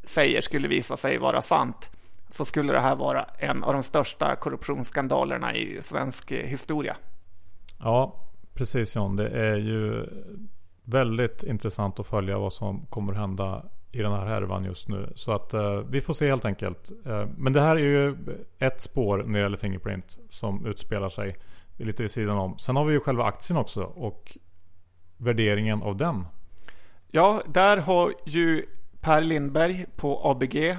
säger 0.05 0.41
skulle 0.41 0.69
visa 0.69 0.97
sig 0.97 1.19
vara 1.19 1.43
sant 1.43 1.91
så 2.29 2.45
skulle 2.45 2.73
det 2.73 2.81
här 2.81 2.97
vara 2.97 3.25
en 3.39 3.65
av 3.65 3.73
de 3.73 3.83
största 3.83 4.37
korruptionsskandalerna 4.37 5.55
i 5.55 5.79
svensk 5.83 6.33
historia. 6.33 6.97
Ja, 7.79 8.17
precis 8.55 8.97
John. 8.97 9.17
Det 9.17 9.29
är 9.29 9.57
ju 9.57 10.07
väldigt 10.85 11.43
intressant 11.43 11.99
att 11.99 12.07
följa 12.07 12.39
vad 12.39 12.53
som 12.53 12.87
kommer 12.87 13.13
hända 13.13 13.65
i 13.93 13.99
den 13.99 14.13
här 14.13 14.27
härvan 14.27 14.65
just 14.65 14.89
nu. 14.89 15.13
Så 15.17 15.33
att 15.33 15.55
eh, 15.55 15.75
vi 15.75 16.01
får 16.01 16.15
se 16.15 16.29
helt 16.29 16.45
enkelt. 16.45 16.91
Eh, 17.07 17.27
men 17.37 17.53
det 17.53 17.61
här 17.61 17.77
är 17.77 17.81
ju 17.81 18.17
ett 18.59 18.81
spår 18.81 19.25
när 19.27 19.39
det 19.39 19.43
gäller 19.43 19.57
Fingerprint 19.57 20.19
som 20.29 20.67
utspelar 20.67 21.09
sig 21.09 21.37
lite 21.77 22.03
vid 22.03 22.11
sidan 22.11 22.39
om. 22.39 22.59
Sen 22.59 22.77
har 22.77 22.85
vi 22.85 22.93
ju 22.93 23.01
själva 23.01 23.25
aktien 23.25 23.57
också 23.57 23.83
och 23.83 24.39
värderingen 25.17 25.83
av 25.83 25.97
den. 25.97 26.27
Ja, 27.11 27.43
där 27.47 27.77
har 27.77 28.13
ju 28.27 28.67
Per 29.03 29.21
Lindberg 29.21 29.87
på 29.97 30.21
ABG 30.25 30.77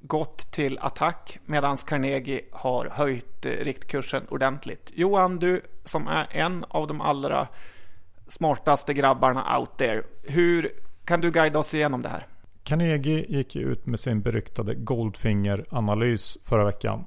gått 0.00 0.38
till 0.52 0.78
attack 0.78 1.38
medan 1.44 1.76
Carnegie 1.76 2.40
har 2.52 2.86
höjt 2.92 3.46
eh, 3.46 3.50
riktkursen 3.50 4.22
ordentligt. 4.28 4.92
Johan, 4.94 5.38
du 5.38 5.62
som 5.84 6.08
är 6.08 6.26
en 6.30 6.64
av 6.68 6.86
de 6.86 7.00
allra 7.00 7.48
smartaste 8.26 8.94
grabbarna 8.94 9.58
out 9.58 9.76
there. 9.76 10.02
Hur 10.22 10.70
kan 11.04 11.20
du 11.20 11.30
guida 11.30 11.58
oss 11.58 11.74
igenom 11.74 12.02
det 12.02 12.08
här? 12.08 12.26
Carnegie 12.62 13.24
gick 13.28 13.54
ju 13.54 13.62
ut 13.62 13.86
med 13.86 14.00
sin 14.00 14.22
beryktade 14.22 14.74
Goldfinger-analys 14.74 16.38
förra 16.44 16.64
veckan. 16.64 17.04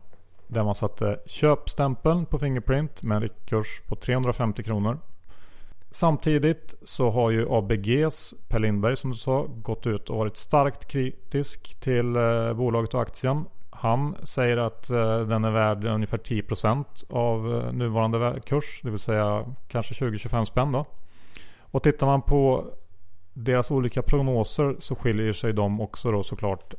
Där 0.47 0.63
man 0.63 0.75
satte 0.75 1.19
köpstämpeln 1.25 2.25
på 2.25 2.39
Fingerprint 2.39 3.03
med 3.03 3.15
en 3.15 3.21
riktkurs 3.21 3.81
på 3.87 3.95
350 3.95 4.63
kronor. 4.63 4.99
Samtidigt 5.93 6.73
så 6.83 7.09
har 7.09 7.31
ju 7.31 7.47
ABGs 7.49 8.33
Per 8.47 8.59
Lindberg 8.59 8.97
som 8.97 9.11
du 9.11 9.17
sa 9.17 9.47
gått 9.47 9.87
ut 9.87 10.09
och 10.09 10.17
varit 10.17 10.37
starkt 10.37 10.87
kritisk 10.87 11.79
till 11.79 12.15
eh, 12.15 12.53
bolaget 12.53 12.93
och 12.93 13.01
aktien. 13.01 13.45
Han 13.69 14.15
säger 14.23 14.57
att 14.57 14.89
eh, 14.89 15.19
den 15.19 15.43
är 15.43 15.51
värd 15.51 15.85
ungefär 15.85 16.17
10% 16.17 16.85
av 17.09 17.53
eh, 17.55 17.73
nuvarande 17.73 18.41
kurs, 18.45 18.81
det 18.83 18.89
vill 18.89 18.99
säga 18.99 19.45
kanske 19.67 19.93
20-25 19.93 20.45
spänn 20.45 20.71
då. 20.71 20.85
Och 21.59 21.83
tittar 21.83 22.07
man 22.07 22.21
på 22.21 22.65
deras 23.33 23.71
olika 23.71 24.01
prognoser 24.01 24.75
så 24.79 24.95
skiljer 24.95 25.33
sig 25.33 25.53
de 25.53 25.81
också 25.81 26.11
då 26.11 26.23
såklart 26.23 26.73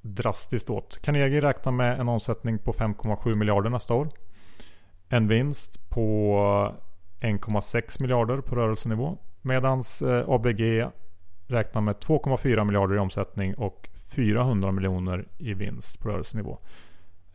drastiskt 0.00 0.70
åt. 0.70 0.98
Carnegie 1.02 1.40
räknar 1.40 1.72
med 1.72 2.00
en 2.00 2.08
omsättning 2.08 2.58
på 2.58 2.72
5,7 2.72 3.34
miljarder 3.34 3.70
nästa 3.70 3.94
år. 3.94 4.08
En 5.08 5.28
vinst 5.28 5.90
på 5.90 6.74
1,6 7.22 8.02
miljarder 8.02 8.40
på 8.40 8.54
rörelsenivå. 8.56 9.18
Medan 9.42 9.82
eh, 10.02 10.28
ABG 10.28 10.86
räknar 11.46 11.80
med 11.80 11.96
2,4 11.96 12.64
miljarder 12.64 12.96
i 12.96 12.98
omsättning 12.98 13.54
och 13.54 13.88
400 14.10 14.72
miljoner 14.72 15.28
i 15.38 15.54
vinst 15.54 16.00
på 16.00 16.08
rörelsenivå. 16.08 16.58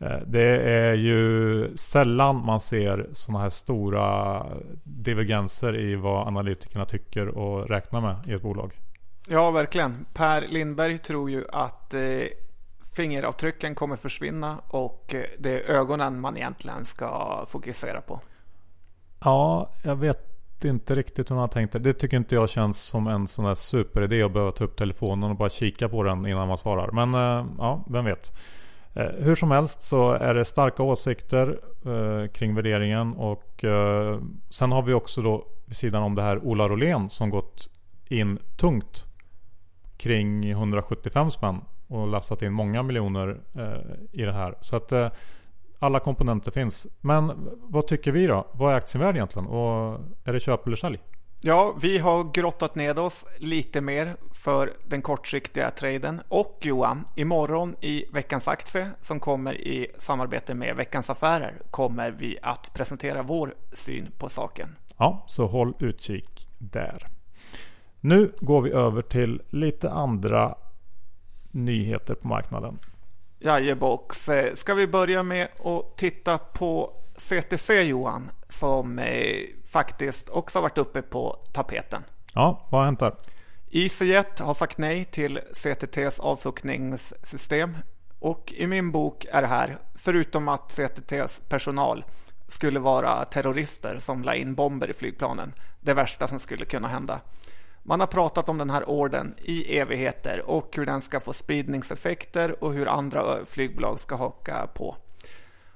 Eh, 0.00 0.18
det 0.26 0.62
är 0.62 0.94
ju 0.94 1.76
sällan 1.76 2.44
man 2.44 2.60
ser 2.60 3.08
sådana 3.12 3.42
här 3.42 3.50
stora 3.50 4.46
divergenser 4.82 5.76
i 5.76 5.96
vad 5.96 6.26
analytikerna 6.26 6.84
tycker 6.84 7.28
och 7.28 7.68
räknar 7.68 8.00
med 8.00 8.16
i 8.26 8.32
ett 8.32 8.42
bolag. 8.42 8.72
Ja, 9.28 9.50
verkligen. 9.50 10.06
Per 10.14 10.40
Lindberg 10.40 10.98
tror 10.98 11.30
ju 11.30 11.44
att 11.52 11.94
eh, 11.94 12.00
fingeravtrycken 12.96 13.74
kommer 13.74 13.96
försvinna 13.96 14.58
och 14.66 15.14
eh, 15.14 15.24
det 15.38 15.50
är 15.50 15.70
ögonen 15.70 16.20
man 16.20 16.36
egentligen 16.36 16.84
ska 16.84 17.44
fokusera 17.48 18.00
på. 18.00 18.20
Ja, 19.24 19.70
jag 19.82 19.96
vet 19.96 20.28
inte 20.64 20.94
riktigt 20.94 21.30
hur 21.30 21.34
man 21.34 21.40
har 21.40 21.48
tänkt 21.48 21.72
det. 21.72 21.78
Det 21.78 21.92
tycker 21.92 22.16
inte 22.16 22.34
jag 22.34 22.50
känns 22.50 22.82
som 22.82 23.06
en 23.06 23.28
sån 23.28 23.44
där 23.44 23.54
superidé 23.54 24.22
att 24.22 24.32
behöva 24.32 24.52
ta 24.52 24.64
upp 24.64 24.76
telefonen 24.76 25.30
och 25.30 25.36
bara 25.36 25.48
kika 25.48 25.88
på 25.88 26.02
den 26.02 26.26
innan 26.26 26.48
man 26.48 26.58
svarar. 26.58 26.90
Men 26.90 27.14
eh, 27.14 27.46
ja, 27.58 27.84
vem 27.90 28.04
vet. 28.04 28.32
Eh, 28.94 29.10
hur 29.18 29.34
som 29.34 29.50
helst 29.50 29.82
så 29.82 30.10
är 30.10 30.34
det 30.34 30.44
starka 30.44 30.82
åsikter 30.82 31.60
eh, 31.86 32.28
kring 32.28 32.54
värderingen 32.54 33.14
och 33.14 33.44
sen 34.50 34.72
har 34.72 34.82
vi 34.82 34.92
också 34.92 35.22
då 35.22 35.46
vid 35.64 35.76
sidan 35.76 36.02
om 36.02 36.14
det 36.14 36.22
här 36.22 36.44
Ola 36.44 36.68
Rolén 36.68 37.10
som 37.10 37.30
gått 37.30 37.68
in 38.08 38.38
tungt 38.56 39.06
kring 39.96 40.50
175 40.50 41.30
spänn 41.30 41.60
och 41.86 42.08
lastat 42.08 42.42
in 42.42 42.52
många 42.52 42.82
miljoner 42.82 43.40
i 44.12 44.22
det 44.22 44.32
här. 44.32 44.54
Så 44.60 44.76
att 44.76 44.92
alla 45.78 46.00
komponenter 46.00 46.50
finns. 46.50 46.86
Men 47.00 47.48
vad 47.60 47.86
tycker 47.86 48.12
vi 48.12 48.26
då? 48.26 48.46
Vad 48.52 48.72
är 48.72 48.76
aktievärde 48.76 49.18
egentligen? 49.18 49.48
Och 49.48 50.00
är 50.24 50.32
det 50.32 50.40
köp 50.40 50.66
eller 50.66 50.76
sälj? 50.76 50.98
Ja, 51.40 51.76
vi 51.82 51.98
har 51.98 52.32
grottat 52.32 52.74
ned 52.74 52.98
oss 52.98 53.26
lite 53.38 53.80
mer 53.80 54.16
för 54.32 54.72
den 54.84 55.02
kortsiktiga 55.02 55.70
traden. 55.70 56.20
Och 56.28 56.58
Johan, 56.62 57.04
imorgon 57.16 57.76
i 57.80 58.04
veckans 58.12 58.48
aktie 58.48 58.90
som 59.00 59.20
kommer 59.20 59.54
i 59.54 59.86
samarbete 59.98 60.54
med 60.54 60.76
Veckans 60.76 61.10
Affärer 61.10 61.62
kommer 61.70 62.10
vi 62.10 62.38
att 62.42 62.74
presentera 62.74 63.22
vår 63.22 63.54
syn 63.72 64.08
på 64.18 64.28
saken. 64.28 64.76
Ja, 64.96 65.24
så 65.26 65.46
håll 65.46 65.74
utkik 65.78 66.48
där. 66.58 67.06
Nu 68.00 68.32
går 68.40 68.62
vi 68.62 68.70
över 68.70 69.02
till 69.02 69.42
lite 69.50 69.90
andra 69.90 70.54
nyheter 71.50 72.14
på 72.14 72.28
marknaden. 72.28 72.78
Jajebox. 73.38 74.28
Eh, 74.28 74.54
ska 74.54 74.74
vi 74.74 74.86
börja 74.86 75.22
med 75.22 75.48
att 75.64 75.96
titta 75.96 76.38
på 76.38 76.92
CTC 77.16 77.82
Johan, 77.82 78.30
som 78.44 78.98
eh, 78.98 79.44
faktiskt 79.72 80.28
också 80.28 80.60
varit 80.60 80.78
uppe 80.78 81.02
på 81.02 81.36
tapeten. 81.52 82.02
Ja, 82.34 82.66
vad 82.70 82.80
har 82.80 82.86
hänt 82.86 83.00
där? 83.00 83.14
EasyJet 83.70 84.38
har 84.38 84.54
sagt 84.54 84.78
nej 84.78 85.04
till 85.04 85.40
CTTs 85.52 86.20
avfuktningssystem 86.20 87.76
och 88.18 88.52
i 88.56 88.66
min 88.66 88.92
bok 88.92 89.26
är 89.30 89.42
det 89.42 89.48
här, 89.48 89.78
förutom 89.94 90.48
att 90.48 90.72
CTTs 90.72 91.40
personal 91.48 92.04
skulle 92.48 92.78
vara 92.78 93.24
terrorister 93.24 93.98
som 93.98 94.22
la 94.22 94.34
in 94.34 94.54
bomber 94.54 94.90
i 94.90 94.92
flygplanen, 94.92 95.52
det 95.80 95.94
värsta 95.94 96.28
som 96.28 96.38
skulle 96.38 96.64
kunna 96.64 96.88
hända. 96.88 97.20
Man 97.82 98.00
har 98.00 98.06
pratat 98.06 98.48
om 98.48 98.58
den 98.58 98.70
här 98.70 98.88
orden 98.88 99.34
i 99.38 99.78
evigheter 99.78 100.50
och 100.50 100.76
hur 100.76 100.86
den 100.86 101.02
ska 101.02 101.20
få 101.20 101.32
spridningseffekter 101.32 102.64
och 102.64 102.72
hur 102.72 102.88
andra 102.88 103.44
flygbolag 103.44 104.00
ska 104.00 104.16
haka 104.16 104.66
på. 104.74 104.96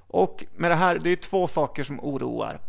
Och 0.06 0.44
med 0.56 0.70
det 0.70 0.74
här, 0.74 0.98
det 0.98 1.10
är 1.10 1.16
två 1.16 1.46
saker 1.46 1.84
som 1.84 2.00
oroar. 2.00 2.60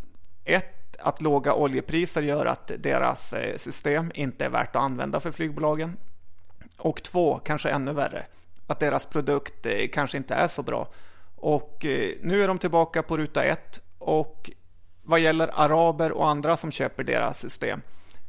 Ett, 0.45 0.95
att 0.99 1.21
låga 1.21 1.53
oljepriser 1.53 2.21
gör 2.21 2.45
att 2.45 2.71
deras 2.79 3.33
eh, 3.33 3.55
system 3.57 4.11
inte 4.15 4.45
är 4.45 4.49
värt 4.49 4.75
att 4.75 4.81
använda 4.81 5.19
för 5.19 5.31
flygbolagen. 5.31 5.97
Och 6.77 7.03
två, 7.03 7.39
kanske 7.45 7.69
ännu 7.69 7.93
värre, 7.93 8.25
att 8.67 8.79
deras 8.79 9.05
produkt 9.05 9.65
eh, 9.65 9.87
kanske 9.93 10.17
inte 10.17 10.33
är 10.33 10.47
så 10.47 10.63
bra. 10.63 10.87
Och 11.35 11.85
eh, 11.85 12.11
nu 12.21 12.43
är 12.43 12.47
de 12.47 12.59
tillbaka 12.59 13.03
på 13.03 13.17
ruta 13.17 13.43
ett 13.43 13.79
och 13.99 14.51
vad 15.03 15.19
gäller 15.19 15.49
araber 15.53 16.11
och 16.11 16.29
andra 16.29 16.57
som 16.57 16.71
köper 16.71 17.03
deras 17.03 17.39
system 17.39 17.81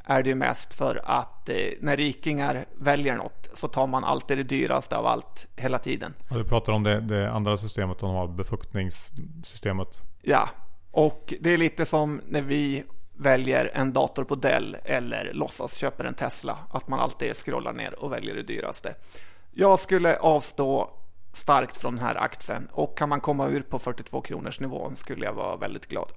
är 0.05 0.23
det 0.23 0.29
ju 0.29 0.35
mest 0.35 0.73
för 0.73 1.01
att 1.05 1.49
eh, 1.49 1.55
när 1.79 1.97
rikingar 1.97 2.65
väljer 2.77 3.15
något 3.15 3.49
så 3.53 3.67
tar 3.67 3.87
man 3.87 4.03
alltid 4.03 4.37
det 4.37 4.43
dyraste 4.43 4.97
av 4.97 5.05
allt 5.05 5.47
hela 5.55 5.79
tiden. 5.79 6.13
Och 6.29 6.37
du 6.37 6.43
pratar 6.43 6.73
om 6.73 6.83
det, 6.83 6.99
det 6.99 7.31
andra 7.31 7.57
systemet, 7.57 7.99
de 7.99 8.09
har 8.09 8.27
befuktningssystemet. 8.27 10.03
Ja, 10.21 10.49
och 10.91 11.33
det 11.39 11.53
är 11.53 11.57
lite 11.57 11.85
som 11.85 12.21
när 12.27 12.41
vi 12.41 12.83
väljer 13.17 13.71
en 13.73 13.93
dator 13.93 14.23
på 14.23 14.35
Dell 14.35 14.77
eller 14.83 15.31
låtsas 15.33 15.77
köper 15.77 16.05
en 16.05 16.13
Tesla, 16.13 16.57
att 16.69 16.87
man 16.87 16.99
alltid 16.99 17.35
scrollar 17.35 17.73
ner 17.73 17.99
och 17.99 18.11
väljer 18.11 18.35
det 18.35 18.43
dyraste. 18.43 18.93
Jag 19.51 19.79
skulle 19.79 20.17
avstå 20.17 20.89
starkt 21.33 21.77
från 21.77 21.95
den 21.95 22.05
här 22.05 22.15
aktien 22.15 22.67
och 22.71 22.97
kan 22.97 23.09
man 23.09 23.21
komma 23.21 23.47
ur 23.47 23.61
på 23.61 23.79
42 23.79 24.21
kronors 24.21 24.59
nivån 24.59 24.95
skulle 24.95 25.25
jag 25.25 25.33
vara 25.33 25.55
väldigt 25.55 25.87
glad. 25.87 26.11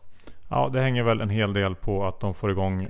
Ja, 0.49 0.69
det 0.73 0.81
hänger 0.81 1.03
väl 1.03 1.21
en 1.21 1.31
hel 1.31 1.53
del 1.53 1.75
på 1.75 2.07
att 2.07 2.21
de 2.21 2.35
får 2.35 2.51
igång 2.51 2.89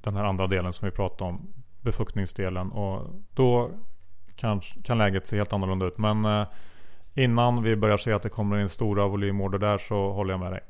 den 0.00 0.16
här 0.16 0.24
andra 0.24 0.46
delen 0.46 0.72
som 0.72 0.86
vi 0.88 0.92
pratade 0.92 1.30
om. 1.30 1.52
Befuktningsdelen. 1.80 2.72
Och 2.72 3.06
då 3.34 3.70
kan, 4.36 4.60
kan 4.60 4.98
läget 4.98 5.26
se 5.26 5.36
helt 5.36 5.52
annorlunda 5.52 5.86
ut. 5.86 5.98
Men 5.98 6.24
eh, 6.24 6.46
innan 7.14 7.62
vi 7.62 7.76
börjar 7.76 7.96
se 7.96 8.12
att 8.12 8.22
det 8.22 8.28
kommer 8.28 8.58
in 8.58 8.68
stora 8.68 9.06
volymorder 9.06 9.58
där 9.58 9.78
så 9.78 10.10
håller 10.10 10.32
jag 10.32 10.40
med 10.40 10.52
dig. 10.52 10.60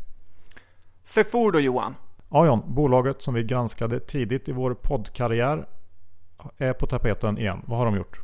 Sefor 1.05 1.53
då 1.53 1.61
Johan? 1.61 1.95
Ja 2.29 2.47
John, 2.47 2.63
bolaget 2.67 3.23
som 3.23 3.35
vi 3.35 3.45
granskade 3.45 4.01
tidigt 4.01 4.49
i 4.49 4.53
vår 4.53 4.75
poddkarriär 4.75 5.67
är 6.59 6.73
på 6.73 6.87
tapeten 6.87 7.39
igen. 7.39 7.63
Vad 7.67 7.79
har 7.79 7.87
de 7.87 7.97
gjort? 7.97 8.21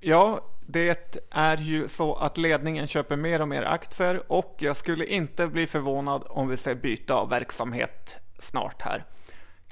Ja, 0.00 0.40
det 0.66 1.18
är 1.30 1.56
ju 1.56 1.88
så 1.88 2.14
att 2.14 2.38
ledningen 2.38 2.86
köper 2.86 3.16
mer 3.16 3.42
och 3.42 3.48
mer 3.48 3.62
aktier 3.62 4.32
och 4.32 4.56
jag 4.58 4.76
skulle 4.76 5.06
inte 5.06 5.46
bli 5.46 5.66
förvånad 5.66 6.22
om 6.28 6.48
vi 6.48 6.56
ser 6.56 6.74
byte 6.74 7.14
av 7.14 7.28
verksamhet 7.28 8.16
snart 8.38 8.82
här 8.82 9.04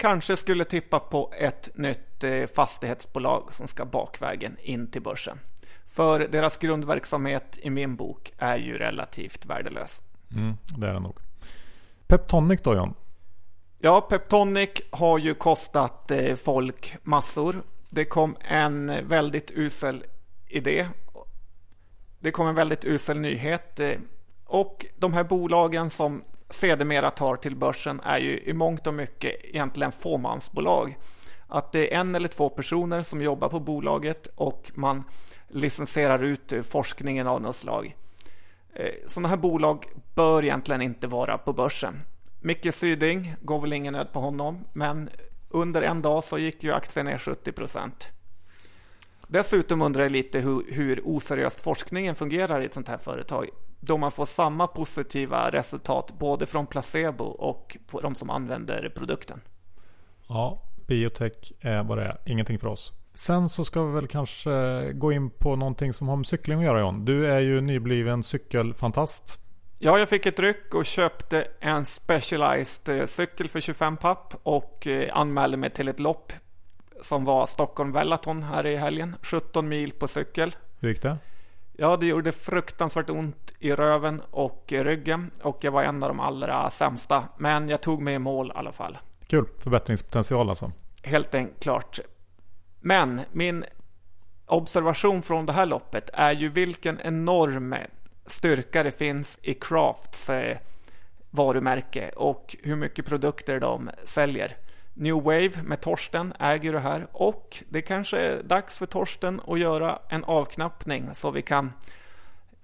kanske 0.01 0.37
skulle 0.37 0.65
tippa 0.65 0.99
på 0.99 1.33
ett 1.37 1.69
nytt 1.75 2.23
eh, 2.23 2.45
fastighetsbolag 2.55 3.53
som 3.53 3.67
ska 3.67 3.85
bakvägen 3.85 4.57
in 4.61 4.91
till 4.91 5.01
börsen. 5.01 5.39
För 5.87 6.19
deras 6.19 6.57
grundverksamhet 6.57 7.59
i 7.61 7.69
min 7.69 7.95
bok 7.95 8.33
är 8.37 8.57
ju 8.57 8.77
relativt 8.77 9.45
värdelös. 9.45 10.01
Mm, 10.35 10.57
det 10.77 10.87
är 10.87 10.93
det 10.93 10.99
nog. 10.99 11.17
Peptonic 12.07 12.61
då 12.61 12.75
John? 12.75 12.93
Ja, 13.79 14.01
Peptonic 14.01 14.69
har 14.91 15.17
ju 15.17 15.33
kostat 15.33 16.11
eh, 16.11 16.35
folk 16.35 16.95
massor. 17.03 17.63
Det 17.89 18.05
kom 18.05 18.35
en 18.39 19.07
väldigt 19.07 19.51
usel 19.51 20.03
idé. 20.47 20.87
Det 22.19 22.31
kom 22.31 22.47
en 22.47 22.55
väldigt 22.55 22.85
usel 22.85 23.19
nyhet. 23.19 23.79
Eh, 23.79 23.91
och 24.45 24.85
de 24.97 25.13
här 25.13 25.23
bolagen 25.23 25.89
som 25.89 26.23
sedermera 26.51 27.11
tar 27.11 27.35
till 27.35 27.55
börsen 27.55 27.99
är 27.99 28.17
ju 28.17 28.39
i 28.39 28.53
mångt 28.53 28.87
och 28.87 28.93
mycket 28.93 29.35
egentligen 29.43 29.91
fåmansbolag. 29.91 30.97
Att 31.47 31.71
det 31.71 31.93
är 31.93 31.99
en 31.99 32.15
eller 32.15 32.27
två 32.27 32.49
personer 32.49 33.03
som 33.03 33.21
jobbar 33.21 33.49
på 33.49 33.59
bolaget 33.59 34.27
och 34.35 34.71
man 34.73 35.03
licensierar 35.47 36.23
ut 36.23 36.53
forskningen 36.63 37.27
av 37.27 37.41
något 37.41 37.55
slag. 37.55 37.95
Eh, 38.73 38.91
Sådana 39.07 39.27
här 39.27 39.37
bolag 39.37 39.85
bör 40.15 40.43
egentligen 40.43 40.81
inte 40.81 41.07
vara 41.07 41.37
på 41.37 41.53
börsen. 41.53 42.01
Micke 42.41 42.73
Syding 42.73 43.35
går 43.41 43.61
väl 43.61 43.73
ingen 43.73 43.93
nöd 43.93 44.13
på 44.13 44.19
honom, 44.19 44.65
men 44.73 45.09
under 45.49 45.81
en 45.81 46.01
dag 46.01 46.23
så 46.23 46.37
gick 46.37 46.63
ju 46.63 46.73
aktien 46.73 47.05
ner 47.05 47.17
70 47.17 47.51
procent. 47.51 48.09
Dessutom 49.27 49.81
undrar 49.81 50.03
jag 50.03 50.11
lite 50.11 50.39
hur, 50.39 50.63
hur 50.67 51.01
oseriöst 51.05 51.61
forskningen 51.61 52.15
fungerar 52.15 52.61
i 52.61 52.65
ett 52.65 52.73
sånt 52.73 52.87
här 52.87 52.97
företag 52.97 53.49
då 53.81 53.97
man 53.97 54.11
får 54.11 54.25
samma 54.25 54.67
positiva 54.67 55.49
resultat 55.49 56.13
både 56.19 56.45
från 56.45 56.67
placebo 56.67 57.23
och 57.23 57.77
på 57.87 58.01
de 58.01 58.15
som 58.15 58.29
använder 58.29 58.89
produkten. 58.95 59.41
Ja, 60.27 60.61
biotech 60.87 61.51
är 61.59 61.83
vad 61.83 61.97
det 61.97 62.03
är, 62.03 62.17
ingenting 62.25 62.59
för 62.59 62.67
oss. 62.67 62.93
Sen 63.13 63.49
så 63.49 63.65
ska 63.65 63.83
vi 63.83 63.93
väl 63.93 64.07
kanske 64.07 64.51
gå 64.93 65.11
in 65.11 65.29
på 65.29 65.55
någonting 65.55 65.93
som 65.93 66.07
har 66.07 66.15
med 66.15 66.25
cykling 66.25 66.59
att 66.59 66.65
göra 66.65 66.79
John. 66.79 67.05
Du 67.05 67.31
är 67.31 67.39
ju 67.39 67.61
nybliven 67.61 68.23
cykelfantast. 68.23 69.39
Ja, 69.79 69.99
jag 69.99 70.09
fick 70.09 70.25
ett 70.25 70.39
ryck 70.39 70.73
och 70.73 70.85
köpte 70.85 71.47
en 71.59 71.85
Specialized 71.85 72.99
eh, 72.99 73.05
cykel 73.05 73.49
för 73.49 73.59
25 73.59 73.97
papp 73.97 74.33
och 74.43 74.87
eh, 74.87 75.17
anmälde 75.17 75.57
mig 75.57 75.69
till 75.69 75.87
ett 75.87 75.99
lopp 75.99 76.33
som 77.01 77.25
var 77.25 77.45
Stockholm 77.45 77.91
Vellaton 77.91 78.43
här 78.43 78.65
i 78.65 78.75
helgen. 78.75 79.15
17 79.21 79.69
mil 79.69 79.91
på 79.91 80.07
cykel. 80.07 80.55
Hur 80.79 80.89
gick 80.89 81.01
det? 81.01 81.17
Ja, 81.73 81.97
det 81.97 82.05
gjorde 82.05 82.31
fruktansvärt 82.31 83.09
ont 83.09 83.53
i 83.59 83.71
röven 83.71 84.21
och 84.31 84.63
ryggen 84.67 85.31
och 85.41 85.57
jag 85.61 85.71
var 85.71 85.83
en 85.83 86.03
av 86.03 86.09
de 86.09 86.19
allra 86.19 86.69
sämsta. 86.69 87.23
Men 87.37 87.69
jag 87.69 87.81
tog 87.81 88.01
mig 88.01 88.13
i 88.13 88.19
mål 88.19 88.47
i 88.47 88.57
alla 88.57 88.71
fall. 88.71 88.97
Kul, 89.27 89.45
förbättringspotential 89.57 90.49
alltså. 90.49 90.71
Helt 91.03 91.35
enkelt. 91.35 91.99
Men 92.79 93.21
min 93.31 93.65
observation 94.45 95.21
från 95.21 95.45
det 95.45 95.53
här 95.53 95.65
loppet 95.65 96.09
är 96.13 96.31
ju 96.31 96.49
vilken 96.49 96.99
enorm 97.03 97.75
styrka 98.25 98.83
det 98.83 98.91
finns 98.91 99.39
i 99.41 99.53
Crafts 99.53 100.29
eh, 100.29 100.57
varumärke 101.29 102.11
och 102.15 102.55
hur 102.63 102.75
mycket 102.75 103.05
produkter 103.05 103.59
de 103.59 103.89
säljer. 104.03 104.57
New 104.93 105.15
Wave 105.15 105.51
med 105.63 105.81
Torsten 105.81 106.33
äger 106.39 106.73
det 106.73 106.79
här 106.79 107.07
och 107.11 107.63
det 107.69 107.81
kanske 107.81 108.17
är 108.17 108.43
dags 108.43 108.77
för 108.77 108.85
Torsten 108.85 109.41
att 109.47 109.59
göra 109.59 109.99
en 110.09 110.23
avknappning 110.23 111.09
så 111.13 111.31
vi 111.31 111.41
kan 111.41 111.73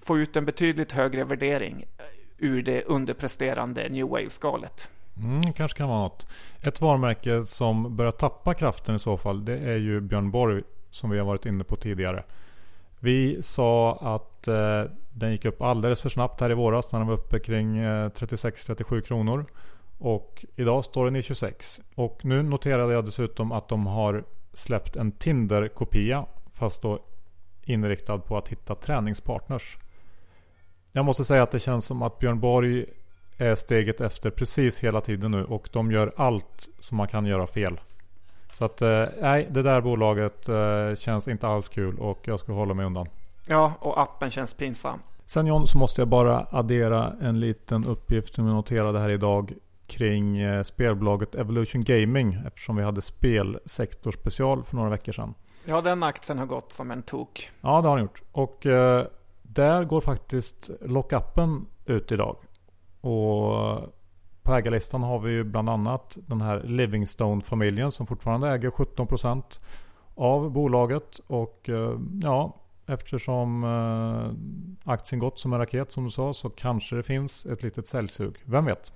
få 0.02 0.18
ut 0.18 0.36
en 0.36 0.46
betydligt 0.46 0.92
högre 0.92 1.24
värdering 1.24 1.86
eh, 1.98 2.04
ur 2.38 2.64
det 2.64 2.84
underpresterande 2.84 3.90
New 3.90 4.08
Wave-skalet. 4.08 4.90
Mm, 5.18 5.54
kanske 5.54 5.78
kan 5.78 5.90
vara 5.90 6.00
något. 6.00 6.28
Ett 6.62 6.82
varumärke 6.82 7.44
som 7.44 7.96
börjar 7.96 8.12
tappa 8.12 8.54
kraften 8.54 8.96
i 8.96 9.00
så 9.00 9.18
fall 9.18 9.46
det 9.46 9.58
är 9.58 9.78
ju 9.78 10.02
Björn 10.02 10.32
Borg 10.32 10.64
som 10.90 11.10
vi 11.10 11.18
har 11.18 11.26
varit 11.26 11.46
inne 11.46 11.64
på 11.64 11.76
tidigare. 11.76 12.24
Vi 13.00 13.44
sa 13.44 13.96
att 13.96 14.48
eh, 14.48 14.84
den 15.10 15.32
gick 15.32 15.46
upp 15.46 15.62
alldeles 15.62 16.02
för 16.02 16.10
snabbt 16.10 16.42
här 16.42 16.50
i 16.50 16.54
våras 16.54 16.92
när 16.92 17.00
den 17.00 17.08
var 17.08 17.16
uppe 17.16 17.40
kring 17.40 17.78
eh, 17.78 18.10
36-37 18.10 19.02
kronor. 19.02 19.46
Och 19.98 20.46
idag 20.56 20.86
står 20.86 21.06
den 21.06 21.16
i 21.16 21.22
26. 21.22 21.82
Och 21.96 22.26
nu 22.26 22.44
noterade 22.44 22.94
jag 22.94 23.06
dessutom 23.06 23.52
att 23.52 23.68
de 23.68 23.88
har 23.88 24.24
släppt 24.54 24.96
en 24.96 25.12
Tinder-kopia. 25.12 26.26
Fast 26.54 26.82
då 26.82 27.00
inriktad 27.64 28.18
på 28.18 28.38
att 28.38 28.48
hitta 28.48 28.76
träningspartners. 28.76 29.78
Jag 30.92 31.06
måste 31.06 31.26
säga 31.26 31.44
att 31.44 31.52
det 31.52 31.60
känns 31.60 31.86
som 31.86 32.02
att 32.02 32.20
Björn 32.20 32.40
Borg 32.40 32.86
är 33.38 33.56
steget 33.56 34.02
efter 34.02 34.30
precis 34.30 34.80
hela 34.80 35.02
tiden 35.02 35.32
nu. 35.32 35.44
Och 35.44 35.70
de 35.72 35.92
gör 35.92 36.14
allt 36.16 36.70
som 36.80 36.98
man 36.98 37.08
kan 37.08 37.26
göra 37.26 37.48
fel. 37.48 37.80
Så 38.54 38.66
att 38.66 38.82
eh, 38.82 39.06
nej, 39.22 39.48
det 39.52 39.64
där 39.64 39.82
bolaget 39.82 40.50
eh, 40.50 40.96
känns 40.96 41.28
inte 41.28 41.48
alls 41.48 41.70
kul 41.70 42.00
och 42.00 42.20
jag 42.24 42.40
ska 42.40 42.54
hålla 42.54 42.74
mig 42.74 42.86
undan. 42.86 43.08
Ja, 43.48 43.74
och 43.80 44.02
appen 44.02 44.32
känns 44.32 44.54
pinsam. 44.54 45.00
Sen 45.26 45.48
John 45.48 45.68
så 45.68 45.78
måste 45.78 46.02
jag 46.02 46.08
bara 46.08 46.48
addera 46.52 47.14
en 47.22 47.40
liten 47.40 47.86
uppgift 47.86 48.36
som 48.36 48.48
jag 48.48 48.56
noterade 48.56 49.00
här 49.00 49.10
idag 49.10 49.54
kring 49.88 50.38
eh, 50.38 50.64
spelbolaget 50.64 51.36
Evolution 51.36 51.84
Gaming 51.84 52.38
eftersom 52.48 52.76
vi 52.76 52.84
hade 52.84 53.02
spelsektorspecial 53.02 54.64
för 54.64 54.76
några 54.76 54.90
veckor 54.90 55.12
sedan. 55.12 55.34
Ja, 55.66 55.82
den 55.82 56.04
aktien 56.04 56.40
har 56.40 56.46
gått 56.46 56.72
som 56.72 56.92
en 56.92 57.04
tok. 57.04 57.50
Ja, 57.62 57.82
det 57.82 57.88
har 57.88 57.96
den 57.96 58.06
gjort. 58.06 58.22
Och 58.32 58.66
eh, 58.66 59.06
där 59.44 59.84
går 59.84 60.02
faktiskt 60.02 60.70
lockupen 60.82 61.66
ut 61.86 62.12
idag. 62.12 62.38
Och 63.02 63.80
på 64.44 64.54
ägarlistan 64.54 65.04
har 65.04 65.20
vi 65.20 65.32
ju 65.32 65.44
bland 65.44 65.70
annat 65.70 66.18
den 66.26 66.42
här 66.42 66.64
Livingstone-familjen 66.64 67.92
som 67.92 68.08
fortfarande 68.08 68.50
äger 68.50 68.70
17% 68.70 69.60
av 70.16 70.52
bolaget. 70.52 71.20
Och 71.28 71.70
eh, 71.70 72.00
ja, 72.24 72.56
eftersom 72.86 73.64
eh, 73.64 74.92
aktien 74.92 75.20
gått 75.20 75.40
som 75.40 75.54
en 75.54 75.60
raket 75.60 75.92
som 75.92 76.04
du 76.04 76.12
sa 76.12 76.34
så 76.34 76.50
kanske 76.50 76.96
det 76.96 77.04
finns 77.04 77.46
ett 77.46 77.64
litet 77.64 77.88
säljsug. 77.88 78.36
Vem 78.46 78.66
vet? 78.66 78.94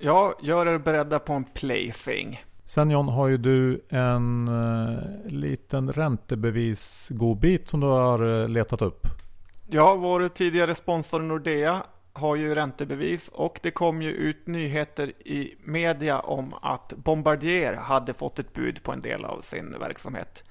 Ja, 0.00 0.34
gör 0.42 0.66
er 0.66 0.78
beredda 0.78 1.18
på 1.18 1.32
en 1.32 1.44
placing. 1.44 2.44
Sen 2.66 2.90
John 2.90 3.08
har 3.08 3.28
ju 3.28 3.36
du 3.36 3.84
en 3.88 4.48
uh, 4.48 4.98
liten 5.26 5.92
räntebevisgodbit 5.92 7.68
som 7.68 7.80
du 7.80 7.86
har 7.86 8.22
uh, 8.22 8.48
letat 8.48 8.82
upp. 8.82 9.06
Ja, 9.66 9.94
vår 9.94 10.28
tidigare 10.28 10.74
sponsor 10.74 11.20
Nordea 11.20 11.82
har 12.12 12.36
ju 12.36 12.54
räntebevis 12.54 13.28
och 13.28 13.60
det 13.62 13.70
kom 13.70 14.02
ju 14.02 14.10
ut 14.10 14.46
nyheter 14.46 15.08
i 15.08 15.54
media 15.64 16.20
om 16.20 16.54
att 16.62 16.92
Bombardier 16.96 17.74
hade 17.74 18.14
fått 18.14 18.38
ett 18.38 18.52
bud 18.52 18.82
på 18.82 18.92
en 18.92 19.00
del 19.00 19.24
av 19.24 19.40
sin 19.40 19.76
verksamhet. 19.80 20.44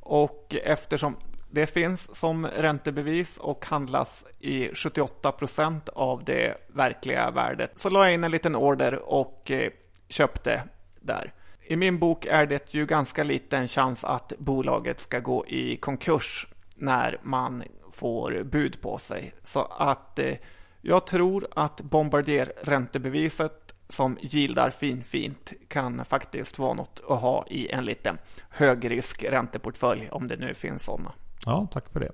Och 0.00 0.56
eftersom 0.64 1.16
det 1.50 1.66
finns 1.66 2.16
som 2.16 2.46
räntebevis 2.46 3.38
och 3.38 3.66
handlas 3.66 4.26
i 4.40 4.68
78 4.74 5.32
procent 5.32 5.88
av 5.88 6.24
det 6.24 6.54
verkliga 6.68 7.30
värdet. 7.30 7.72
Så 7.76 7.90
la 7.90 8.04
jag 8.04 8.14
in 8.14 8.24
en 8.24 8.30
liten 8.30 8.56
order 8.56 8.94
och 8.94 9.50
eh, 9.50 9.70
köpte 10.08 10.62
där. 11.00 11.32
I 11.68 11.76
min 11.76 11.98
bok 11.98 12.26
är 12.26 12.46
det 12.46 12.74
ju 12.74 12.86
ganska 12.86 13.24
liten 13.24 13.68
chans 13.68 14.04
att 14.04 14.32
bolaget 14.38 15.00
ska 15.00 15.18
gå 15.18 15.46
i 15.46 15.76
konkurs 15.76 16.46
när 16.76 17.20
man 17.22 17.62
får 17.92 18.42
bud 18.44 18.80
på 18.80 18.98
sig. 18.98 19.32
Så 19.42 19.64
att 19.64 20.18
eh, 20.18 20.34
jag 20.80 21.06
tror 21.06 21.46
att 21.56 21.80
Bombardier 21.80 22.52
räntebeviset 22.62 23.74
som 23.88 24.18
gildar 24.20 24.70
finfint 24.70 25.52
kan 25.68 26.04
faktiskt 26.04 26.58
vara 26.58 26.74
något 26.74 27.02
att 27.08 27.20
ha 27.20 27.46
i 27.46 27.68
en 27.70 27.84
liten 27.84 28.18
högrisk 28.50 29.24
ränteportfölj 29.24 30.08
om 30.10 30.28
det 30.28 30.36
nu 30.36 30.54
finns 30.54 30.84
sådana. 30.84 31.12
Ja, 31.46 31.66
tack 31.72 31.92
för 31.92 32.00
det. 32.00 32.12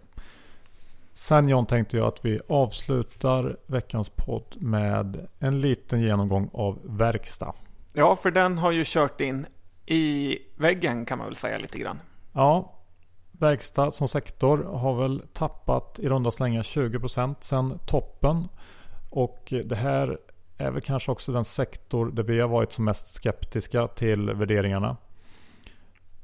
Sen 1.14 1.48
John 1.48 1.66
tänkte 1.66 1.96
jag 1.96 2.06
att 2.06 2.24
vi 2.24 2.40
avslutar 2.48 3.56
veckans 3.66 4.10
podd 4.10 4.56
med 4.56 5.28
en 5.38 5.60
liten 5.60 6.00
genomgång 6.00 6.50
av 6.52 6.78
verkstad. 6.84 7.54
Ja, 7.92 8.16
för 8.16 8.30
den 8.30 8.58
har 8.58 8.72
ju 8.72 8.82
kört 8.86 9.20
in 9.20 9.46
i 9.86 10.38
väggen 10.56 11.04
kan 11.04 11.18
man 11.18 11.26
väl 11.26 11.36
säga 11.36 11.58
lite 11.58 11.78
grann. 11.78 12.00
Ja, 12.32 12.72
verkstad 13.32 13.92
som 13.92 14.08
sektor 14.08 14.58
har 14.62 14.94
väl 14.94 15.22
tappat 15.32 15.98
i 15.98 16.08
runda 16.08 16.30
slängar 16.30 16.62
20% 16.62 17.34
sen 17.40 17.78
toppen. 17.86 18.48
Och 19.10 19.52
det 19.64 19.76
här 19.76 20.18
är 20.58 20.70
väl 20.70 20.82
kanske 20.82 21.12
också 21.12 21.32
den 21.32 21.44
sektor 21.44 22.10
där 22.10 22.22
vi 22.22 22.40
har 22.40 22.48
varit 22.48 22.72
som 22.72 22.84
mest 22.84 23.14
skeptiska 23.14 23.88
till 23.88 24.34
värderingarna. 24.34 24.96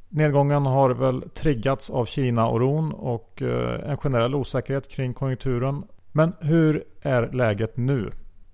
Nedgången 0.08 0.66
har 0.66 0.90
väl 0.90 1.30
triggats 1.34 1.90
av 1.90 2.04
Kina-oron 2.04 2.92
och 2.92 3.42
eh, 3.42 3.90
en 3.90 3.96
generell 3.96 4.34
osäkerhet 4.34 4.88
kring 4.88 5.14
konjunkturen. 5.14 5.84
Men 6.12 6.32
hur 6.40 6.84
är 7.02 7.32
läget 7.32 7.76
nu? 7.76 8.10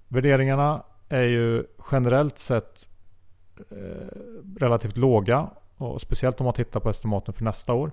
Värderingarna 0.09 0.83
är 1.09 1.23
ju 1.23 1.65
generellt 1.93 2.39
sett 2.39 2.89
eh, 3.71 4.19
relativt 4.59 4.97
låga 4.97 5.51
och 5.77 6.01
speciellt 6.01 6.41
om 6.41 6.45
man 6.45 6.55
tittar 6.55 6.81
på 6.81 6.91
estimaten 6.91 7.35
för 7.35 7.45
nästa 7.45 7.75
år. 7.75 7.91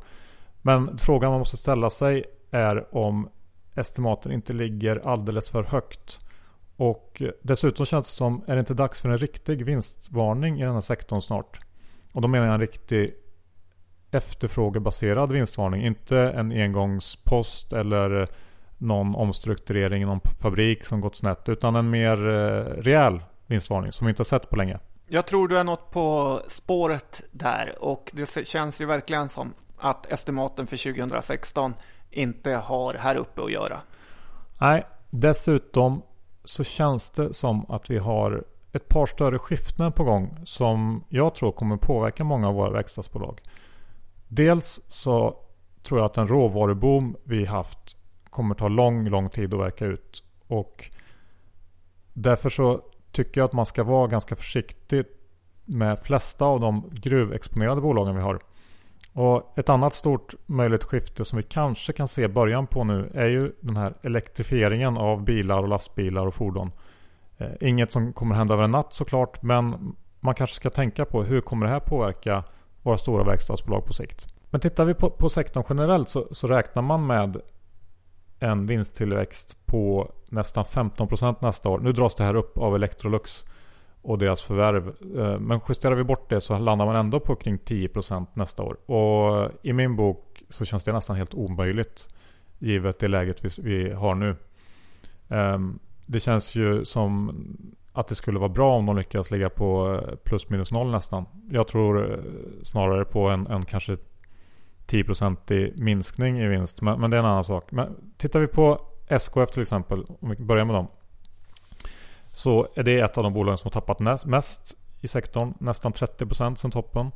Men 0.62 0.97
frågan 0.97 1.32
man 1.32 1.39
måste 1.39 1.58
ställa 1.58 1.89
sig 1.89 2.24
är 2.52 2.95
om 2.95 3.30
estimaten 3.76 4.32
inte 4.32 4.54
ligger 4.54 5.08
alldeles 5.08 5.50
för 5.50 5.63
högt. 5.63 6.19
Och 6.76 7.21
dessutom 7.41 7.86
känns 7.86 8.06
det 8.06 8.17
som, 8.17 8.43
är 8.47 8.56
det 8.56 8.60
inte 8.60 8.74
dags 8.74 9.02
för 9.02 9.10
en 9.10 9.17
riktig 9.17 9.65
vinstvarning 9.65 10.60
i 10.60 10.63
den 10.63 10.74
här 10.74 10.82
sektorn 10.82 11.21
snart? 11.21 11.60
Och 12.13 12.21
då 12.21 12.28
menar 12.28 12.45
jag 12.45 12.54
en 12.54 12.60
riktig 12.60 13.13
efterfrågebaserad 14.12 15.32
vinstvarning. 15.32 15.86
Inte 15.86 16.17
en 16.17 16.52
engångspost 16.52 17.74
eller 17.74 18.28
någon 18.78 19.15
omstrukturering 19.15 20.02
i 20.02 20.06
någon 20.06 20.19
fabrik 20.41 20.86
som 20.86 21.02
gått 21.02 21.15
snett. 21.15 21.50
Utan 21.50 21.76
en 21.76 21.89
mer 21.89 22.30
eh, 22.30 22.82
rejäl 22.82 23.19
vinstvarning 23.47 23.91
som 23.91 24.08
vi 24.08 24.10
inte 24.12 24.19
har 24.19 24.26
sett 24.26 24.50
på 24.50 24.56
länge. 24.56 24.80
Jag 25.08 25.26
tror 25.26 25.47
du 25.47 25.58
är 25.58 25.63
något 25.63 25.91
på 25.91 26.39
spåret 26.47 27.21
där 27.32 27.76
och 27.80 28.12
det 28.13 28.47
känns 28.47 28.82
ju 28.82 28.86
verkligen 28.86 29.30
som 29.30 29.54
att 29.78 30.12
estimaten 30.12 30.67
för 30.67 30.93
2016 30.93 31.74
inte 32.10 32.52
har 32.52 32.93
här 32.93 33.15
uppe 33.15 33.41
att 33.43 33.52
göra. 33.52 33.82
Nej, 34.62 34.84
dessutom 35.10 36.02
så 36.43 36.63
känns 36.63 37.10
det 37.10 37.34
som 37.34 37.65
att 37.71 37.89
vi 37.89 37.97
har 37.97 38.43
ett 38.74 38.88
par 38.88 39.06
större 39.06 39.39
skiften 39.39 39.91
på 39.91 40.04
gång 40.04 40.38
som 40.45 41.04
jag 41.10 41.36
tror 41.36 41.52
kommer 41.52 41.78
påverka 41.78 42.24
många 42.24 42.47
av 42.47 42.54
våra 42.54 42.69
verkstadsbolag. 42.69 43.41
Dels 44.34 44.82
så 44.88 45.36
tror 45.84 46.00
jag 46.00 46.06
att 46.06 46.13
den 46.13 46.28
råvaruboom 46.28 47.15
vi 47.24 47.46
haft 47.46 47.98
kommer 48.30 48.56
ta 48.56 48.67
lång, 48.67 49.10
lång 49.10 49.30
tid 49.30 49.54
att 49.54 49.60
verka 49.60 49.86
ut. 49.86 50.24
Och 50.48 50.89
därför 52.13 52.50
så 52.50 52.82
tycker 53.12 53.41
jag 53.41 53.46
att 53.46 53.54
man 53.54 53.65
ska 53.65 53.84
vara 53.84 54.08
ganska 54.08 54.36
försiktig 54.36 55.06
med 55.65 56.00
flesta 56.00 56.46
av 56.46 56.60
de 56.60 56.89
gruvexponerade 56.91 57.82
bolagen 57.82 58.15
vi 58.15 58.22
har. 58.22 58.39
Och 59.13 59.60
ett 59.60 59.70
annat 59.70 59.94
stort 59.94 60.34
möjligt 60.46 60.84
skifte 60.84 61.26
som 61.26 61.38
vi 61.38 61.44
kanske 61.44 61.94
kan 61.94 62.08
se 62.08 62.28
början 62.28 62.67
på 62.67 62.84
nu 62.84 63.12
är 63.13 63.28
ju 63.28 63.52
den 63.62 63.78
här 63.78 63.94
elektrifieringen 64.02 64.98
av 64.98 65.24
bilar 65.24 65.58
och 65.58 65.67
lastbilar 65.67 66.28
och 66.28 66.36
fordon. 66.36 66.72
Eh, 67.38 67.52
inget 67.62 67.91
som 67.91 68.13
kommer 68.13 68.36
hända 68.36 68.54
över 68.54 68.63
en 68.63 68.72
natt 68.72 68.94
såklart 68.94 69.41
men 69.41 69.96
man 70.20 70.36
kanske 70.36 70.56
ska 70.56 70.70
tänka 70.70 71.06
på 71.06 71.24
hur 71.24 71.41
kommer 71.41 71.65
det 71.65 71.72
här 71.72 71.80
påverka 71.80 72.44
våra 72.82 72.98
stora 72.98 73.24
verkstadsbolag 73.24 73.86
på 73.86 73.94
sikt. 73.94 74.28
Men 74.50 74.62
tittar 74.62 74.86
vi 74.86 74.94
på, 74.94 75.10
på 75.10 75.30
sektorn 75.30 75.63
generellt 75.70 76.10
så, 76.10 76.28
så 76.32 76.48
räknar 76.48 76.82
man 76.82 77.08
med 77.08 77.41
en 78.39 78.65
vinsttillväxt 78.65 79.58
på 79.65 80.12
nästan 80.30 80.63
15% 80.63 81.36
nästa 81.39 81.70
år. 81.70 81.80
Nu 81.80 81.91
dras 81.91 82.15
det 82.15 82.24
här 82.24 82.36
upp 82.36 82.58
av 82.58 82.76
Electrolux 82.76 83.46
och 84.02 84.17
deras 84.17 84.41
förvärv. 84.41 84.88
Eh, 85.17 85.39
men 85.39 85.62
justerar 85.70 85.96
vi 85.96 86.04
bort 86.04 86.30
det 86.30 86.41
så 86.41 86.60
landar 86.60 86.86
man 86.86 86.96
ändå 86.96 87.20
på 87.20 87.36
kring 87.36 87.58
10% 87.58 88.28
nästa 88.34 88.63
år. 88.63 88.91
Och 88.91 89.52
i 89.63 89.74
min 89.74 89.96
bok 89.96 90.44
så 90.50 90.65
känns 90.65 90.84
det 90.84 90.94
nästan 90.94 91.15
helt 91.15 91.34
omöjligt 91.34 92.08
givet 92.60 93.00
det 93.00 93.08
läget 93.08 93.60
vi, 93.60 93.91
har 93.91 94.15
nu. 94.15 94.36
Ehm, 95.30 95.80
det 96.06 96.20
känns 96.20 96.56
ju 96.56 96.86
som 96.86 97.36
att 97.93 98.08
det 98.08 98.15
skulle 98.15 98.39
vara 98.39 98.49
bra 98.49 98.77
om 98.77 98.86
de 98.86 98.97
lyckas 98.97 99.32
ligga 99.32 99.49
på 99.49 99.93
eh, 99.93 100.15
plus 100.15 100.49
minus 100.49 100.71
noll 100.71 100.91
nästan. 100.91 101.25
Jag 101.49 101.67
tror 101.67 102.13
eh, 102.13 102.19
snarare 102.63 103.06
på 103.06 103.30
en, 103.30 103.47
en 103.47 103.65
kanske 103.65 103.97
10% 104.88 105.73
minskning 105.82 106.39
i 106.39 106.47
vinst. 106.47 106.82
Men, 106.82 106.99
men, 106.99 107.12
det 107.12 107.17
är 107.17 107.19
en 107.19 107.25
annan 107.25 107.43
sak. 107.43 107.71
Men 107.71 107.95
tittar 108.17 108.39
vi 108.39 108.47
på 108.47 108.82
SKF 109.08 109.51
till 109.51 109.62
exempel, 109.62 110.06
om 110.19 110.30
vi 110.30 110.36
börjar 110.36 110.65
med 110.65 110.75
dem. 110.75 110.88
Så 112.27 112.67
är 112.75 112.84
det 112.84 112.99
ett 112.99 113.17
av 113.17 113.23
de 113.23 113.34
bolagen 113.34 113.58
som 113.58 113.71
har 113.73 113.82
tappat 113.82 114.25
mest 114.25 114.77
i 115.01 115.08
sektorn. 115.08 115.54
Nästan 115.60 115.93
30% 115.93 116.56
sedan 116.56 116.71
toppen. 116.71 117.12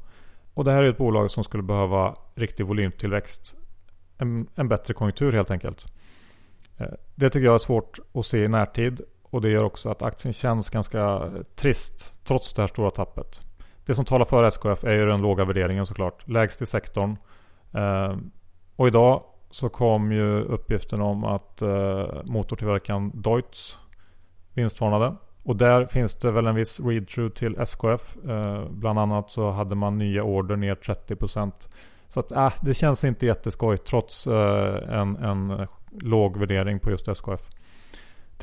Och 0.54 0.64
det 0.64 0.72
här 0.72 0.84
är 0.84 0.90
ett 0.90 0.98
bolag 0.98 1.32
som 1.32 1.44
skulle 1.44 1.64
behöva 1.64 2.16
riktig 2.36 2.66
volymtillväxt. 2.66 3.56
En, 4.18 4.48
en 4.56 4.68
bättre 4.68 4.94
konjunktur 4.94 5.32
helt 5.32 5.52
enkelt. 5.52 5.86
Eh, 6.78 6.88
det 7.16 7.30
tycker 7.30 7.46
jag 7.46 7.56
är 7.56 7.60
svårt 7.60 8.00
att 8.14 8.26
se 8.26 8.44
i 8.44 8.48
närtid. 8.48 9.02
Och 9.36 9.42
det 9.42 9.50
gör 9.50 9.64
också 9.64 9.90
att 9.90 10.02
aktien 10.02 10.34
känns 10.34 10.70
ganska 10.70 11.02
eh, 11.02 11.30
trist 11.56 12.14
trots 12.24 12.54
det 12.54 12.62
här 12.62 12.68
stora 12.68 12.92
tappet. 12.92 13.42
Det 13.86 13.96
som 13.96 14.06
talar 14.06 14.26
för 14.26 14.44
SKF 14.44 14.84
är 14.84 14.92
ju 14.92 15.06
den 15.06 15.22
låga 15.22 15.46
värderingen 15.46 15.86
såklart. 15.86 16.28
Lägst 16.28 16.62
i 16.62 16.66
sektorn. 16.66 17.18
Eh, 17.74 18.18
och 18.76 18.88
idag 18.88 19.24
så 19.52 19.70
kom 19.70 20.12
ju 20.12 20.42
uppgiften 20.42 21.02
om 21.02 21.24
att 21.24 21.62
eh, 21.62 22.08
motortillverkaren 22.24 23.12
Deutz 23.22 23.78
vinstvarnade. 24.54 25.16
Och 25.44 25.56
där 25.56 25.86
finns 25.86 26.16
det 26.16 26.32
väl 26.32 26.48
en 26.48 26.56
viss 26.56 26.80
read-through 26.80 27.34
till 27.34 27.58
SKF. 27.60 28.18
Eh, 28.28 28.70
bland 28.70 29.00
annat 29.00 29.32
så 29.32 29.52
hade 29.52 29.76
man 29.76 29.98
nya 29.98 30.24
order 30.24 30.56
ner 30.56 30.76
30%. 30.76 31.52
Så 32.10 32.20
att 32.20 32.32
äh, 32.32 32.54
det 32.62 32.74
känns 32.74 33.04
inte 33.04 33.26
jätteskoj 33.26 33.78
trots 33.78 34.28
eh, 34.28 35.00
en, 35.00 35.16
en 35.16 35.68
låg 36.02 36.38
värdering 36.38 36.80
på 36.80 36.92
just 36.92 37.08
SKF. 37.08 37.50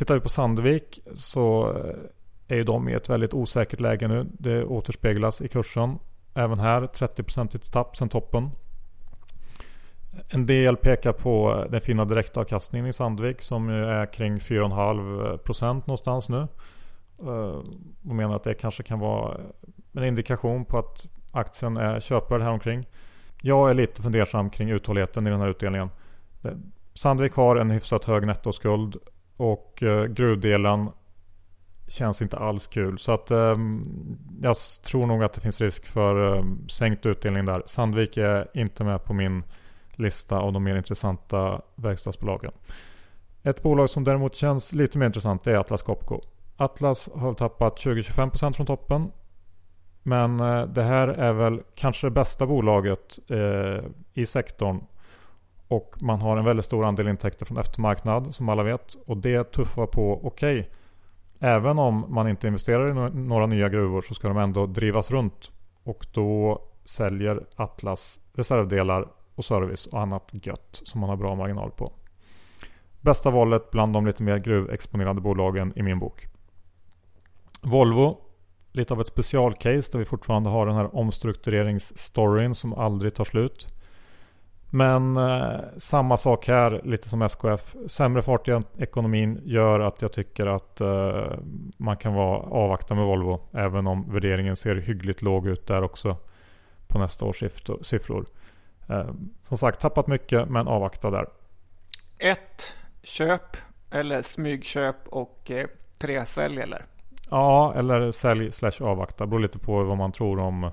Tittar 0.02 0.14
vi 0.14 0.20
på 0.20 0.28
Sandvik 0.28 1.00
så 1.14 1.70
eh, 1.70 1.94
är 2.48 2.56
ju 2.56 2.64
de 2.64 2.88
i 2.88 2.92
ett 2.92 3.08
väldigt 3.08 3.34
osäkert 3.34 3.80
läge 3.80 4.08
nu. 4.08 4.26
Det 4.38 4.64
återspeglas 4.64 5.40
i 5.40 5.48
kursen. 5.48 5.98
Även 6.34 6.58
här 6.58 6.82
30% 6.82 7.72
tapp 7.72 7.96
sen 7.96 8.08
toppen. 8.08 8.50
En 10.30 10.46
del 10.46 10.76
pekar 10.76 11.12
på 11.12 11.64
den 11.70 11.80
fina 11.80 12.04
direktavkastningen 12.04 12.86
i 12.86 12.92
Sandvik 12.92 13.42
som 13.42 13.68
ju 13.68 13.84
är 13.84 14.12
kring 14.12 14.38
4,5% 14.38 15.74
någonstans 15.74 16.28
nu. 16.28 16.48
Eh, 17.18 17.62
och 18.08 18.14
menar 18.14 18.36
att 18.36 18.44
det 18.44 18.54
kanske 18.54 18.82
kan 18.82 18.98
vara 18.98 19.40
en 19.92 20.04
indikation 20.04 20.64
på 20.64 20.78
att 20.78 21.06
aktien 21.30 21.76
är 21.76 22.00
köpvärd 22.00 22.40
häromkring. 22.42 22.88
Jag 23.42 23.70
är 23.70 23.74
lite 23.74 24.02
fundersam 24.02 24.50
kring 24.50 24.70
uthålligheten 24.70 25.26
i 25.26 25.30
den 25.30 25.40
här 25.40 25.48
utdelningen. 25.48 25.90
Sandvik 26.94 27.32
har 27.32 27.56
en 27.56 27.70
hyfsat 27.70 28.04
hög 28.04 28.26
nettoskuld 28.26 28.96
och 29.36 29.82
eh, 29.82 30.04
gruvdelen 30.04 30.90
känns 31.88 32.22
inte 32.22 32.36
alls 32.36 32.66
kul. 32.66 32.98
Så 32.98 33.12
att 33.12 33.30
ehm, 33.30 33.84
jag 34.42 34.56
tror 34.84 35.06
nog 35.06 35.24
att 35.24 35.32
det 35.32 35.40
finns 35.40 35.60
risk 35.60 35.86
för 35.86 36.38
ehm, 36.38 36.68
sänkt 36.68 37.06
utdelning 37.06 37.44
där. 37.44 37.62
Sandvik 37.66 38.16
är 38.16 38.50
inte 38.54 38.84
med 38.84 39.04
på 39.04 39.14
min 39.14 39.42
lista 39.90 40.38
av 40.38 40.52
de 40.52 40.64
mer 40.64 40.76
intressanta 40.76 41.62
verkstadsbolagen. 41.74 42.52
Ett 43.42 43.62
bolag 43.62 43.90
som 43.90 44.04
däremot 44.04 44.36
känns 44.36 44.72
lite 44.72 44.98
mer 44.98 45.06
intressant 45.06 45.46
är 45.46 45.54
Atlas 45.54 45.82
Copco. 45.82 46.20
Atlas 46.56 47.08
har 47.14 47.34
tappat 47.34 47.78
20-25% 47.78 48.52
från 48.52 48.66
toppen. 48.66 49.10
Men 50.02 50.40
eh, 50.40 50.66
det 50.66 50.82
här 50.82 51.08
är 51.08 51.32
väl 51.32 51.62
kanske 51.74 52.06
det 52.06 52.10
bästa 52.10 52.46
bolaget 52.46 53.18
eh, 53.30 53.84
i 54.12 54.26
sektorn. 54.26 54.84
Och 55.72 55.96
man 56.00 56.20
har 56.20 56.36
en 56.36 56.44
väldigt 56.44 56.66
stor 56.66 56.84
andel 56.84 57.08
intäkter 57.08 57.46
från 57.46 57.58
eftermarknad 57.58 58.34
som 58.34 58.48
alla 58.48 58.62
vet. 58.62 58.94
Och 59.06 59.16
det 59.16 59.52
tuffar 59.52 59.86
på 59.86 60.26
okej. 60.26 60.60
Okay. 60.60 60.70
Även 61.38 61.78
om 61.78 62.04
man 62.08 62.28
inte 62.28 62.46
investerar 62.46 62.90
i 62.90 63.14
några 63.14 63.46
nya 63.46 63.68
gruvor 63.68 64.02
så 64.02 64.14
ska 64.14 64.28
de 64.28 64.38
ändå 64.38 64.66
drivas 64.66 65.10
runt. 65.10 65.50
Och 65.82 66.06
då 66.12 66.62
säljer 66.84 67.46
Atlas 67.56 68.20
reservdelar 68.32 69.08
och 69.34 69.44
service 69.44 69.86
och 69.86 70.00
annat 70.00 70.30
gött 70.32 70.80
som 70.82 71.00
man 71.00 71.10
har 71.10 71.16
bra 71.16 71.34
marginal 71.34 71.70
på. 71.70 71.92
Bästa 73.00 73.30
valet 73.30 73.70
bland 73.70 73.92
de 73.92 74.06
lite 74.06 74.22
mer 74.22 74.38
gruvexponerade 74.38 75.20
bolagen 75.20 75.72
i 75.76 75.82
min 75.82 75.98
bok. 75.98 76.26
Volvo, 77.60 78.18
lite 78.72 78.94
av 78.94 79.00
ett 79.00 79.06
specialcase 79.06 79.92
där 79.92 79.98
vi 79.98 80.04
fortfarande 80.04 80.50
har 80.50 80.66
den 80.66 80.76
här 80.76 80.96
omstruktureringsstoryn 80.96 82.54
som 82.54 82.72
aldrig 82.72 83.14
tar 83.14 83.24
slut. 83.24 83.66
Men 84.74 85.16
eh, 85.16 85.60
samma 85.76 86.16
sak 86.16 86.48
här, 86.48 86.80
lite 86.84 87.08
som 87.08 87.22
SKF. 87.22 87.74
Sämre 87.86 88.22
fart 88.22 88.48
i 88.48 88.60
ekonomin 88.78 89.40
gör 89.44 89.80
att 89.80 90.02
jag 90.02 90.12
tycker 90.12 90.46
att 90.46 90.80
eh, 90.80 91.38
man 91.76 91.96
kan 91.96 92.14
vara 92.14 92.38
avvakta 92.38 92.94
med 92.94 93.04
Volvo. 93.04 93.40
Även 93.52 93.86
om 93.86 94.12
värderingen 94.12 94.56
ser 94.56 94.76
hyggligt 94.76 95.22
låg 95.22 95.46
ut 95.46 95.66
där 95.66 95.82
också 95.82 96.16
på 96.88 96.98
nästa 96.98 97.24
års 97.24 97.42
siffror. 97.82 98.26
Eh, 98.88 99.10
som 99.42 99.58
sagt, 99.58 99.80
tappat 99.80 100.06
mycket 100.06 100.48
men 100.48 100.68
avvakta 100.68 101.10
där. 101.10 101.26
Ett 102.18 102.76
köp 103.02 103.56
eller 103.90 104.22
smygköp 104.22 105.08
och 105.08 105.50
eh, 105.50 105.66
tre 105.98 106.26
sälj 106.26 106.60
eller? 106.60 106.84
Ja, 107.30 107.74
eller 107.76 108.10
sälj 108.10 108.52
slash 108.52 108.80
avvakta. 108.80 109.26
Beror 109.26 109.40
lite 109.40 109.58
på 109.58 109.84
vad 109.84 109.96
man 109.96 110.12
tror 110.12 110.38
om, 110.38 110.70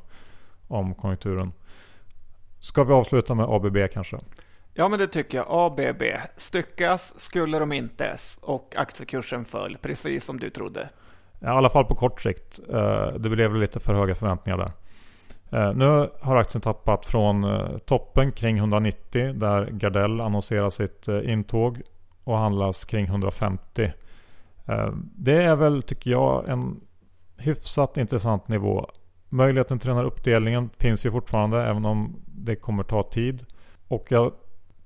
om 0.68 0.96
konjunkturen. 0.96 1.52
Ska 2.60 2.84
vi 2.84 2.93
avsluta 2.93 3.36
med 3.36 3.45
ABB 3.50 3.78
kanske? 3.93 4.19
Ja, 4.74 4.88
men 4.88 5.00
det 5.00 5.08
tycker 5.08 5.38
jag. 5.38 5.48
ABB. 5.50 6.04
Styckas 6.38 7.19
skulle 7.19 7.60
de 7.60 7.72
inte 7.72 8.15
och 8.41 8.74
aktiekursen 8.78 9.45
föll, 9.45 9.78
precis 9.82 10.26
som 10.26 10.39
du 10.39 10.50
trodde. 10.50 10.89
Ja, 11.39 11.48
I 11.48 11.58
alla 11.58 11.69
fall 11.69 11.86
på 11.86 11.95
kort 11.95 12.22
sikt. 12.22 12.60
Eh, 12.69 13.08
det 13.08 13.30
blev 13.30 13.56
lite 13.56 13.80
för 13.80 13.93
höga 13.93 14.15
förväntningar 14.15 14.58
där. 14.58 14.72
Eh, 15.60 15.74
nu 15.74 16.10
har 16.22 16.36
aktien 16.36 16.62
tappat 16.62 17.06
från 17.06 17.43
eh, 17.43 17.78
toppen 17.78 18.32
kring 18.32 18.58
190 18.58 19.34
där 19.34 19.65
Gardell 19.65 20.22
annonserar 20.22 20.69
sitt 20.69 21.08
intåg 21.08 21.82
och 22.24 22.38
handlas 22.38 22.86
kring 22.86 23.06
150. 23.06 23.91
Det 25.15 25.43
är 25.43 25.56
väl, 25.56 25.84
tycker 25.84 26.12
jag, 26.12 26.50
en 26.50 26.82
hyfsat 27.38 27.98
intressant 27.98 28.48
nivå. 28.48 28.89
Möjligheten 29.30 29.80
till 29.80 29.88
den 29.88 29.98
här 29.98 30.04
uppdelningen 30.04 30.70
finns 30.78 31.06
ju 31.06 31.12
fortfarande 31.12 31.63
även 31.63 31.86
om 31.86 32.15
det 32.26 32.56
kommer 32.56 32.84
ta 32.84 33.04
tid. 33.04 33.46
Och 33.88 34.06
jag 34.10 34.32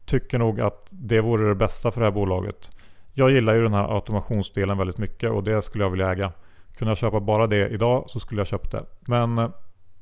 tycker 0.05 0.39
nog 0.39 0.61
att 0.61 0.87
det 0.89 1.21
vore 1.21 1.49
det 1.49 1.55
bästa 1.55 1.91
för 1.91 2.01
det 2.01 2.07
här 2.07 2.11
bolaget. 2.11 2.71
Jag 3.13 3.31
gillar 3.31 3.53
ju 3.55 3.63
den 3.63 3.73
här 3.73 3.95
automationsdelen 3.95 4.77
väldigt 4.77 4.97
mycket 4.97 5.31
och 5.31 5.43
det 5.43 5.61
skulle 5.61 5.83
jag 5.83 5.91
vilja 5.91 6.11
äga. 6.11 6.31
Kunde 6.77 6.91
jag 6.91 6.97
köpa 6.97 7.19
bara 7.19 7.47
det 7.47 7.69
idag 7.69 8.03
så 8.07 8.19
skulle 8.19 8.39
jag 8.39 8.47
köpt 8.47 8.71
det. 8.71 8.85
Men 8.99 9.37
eh, 9.37 9.49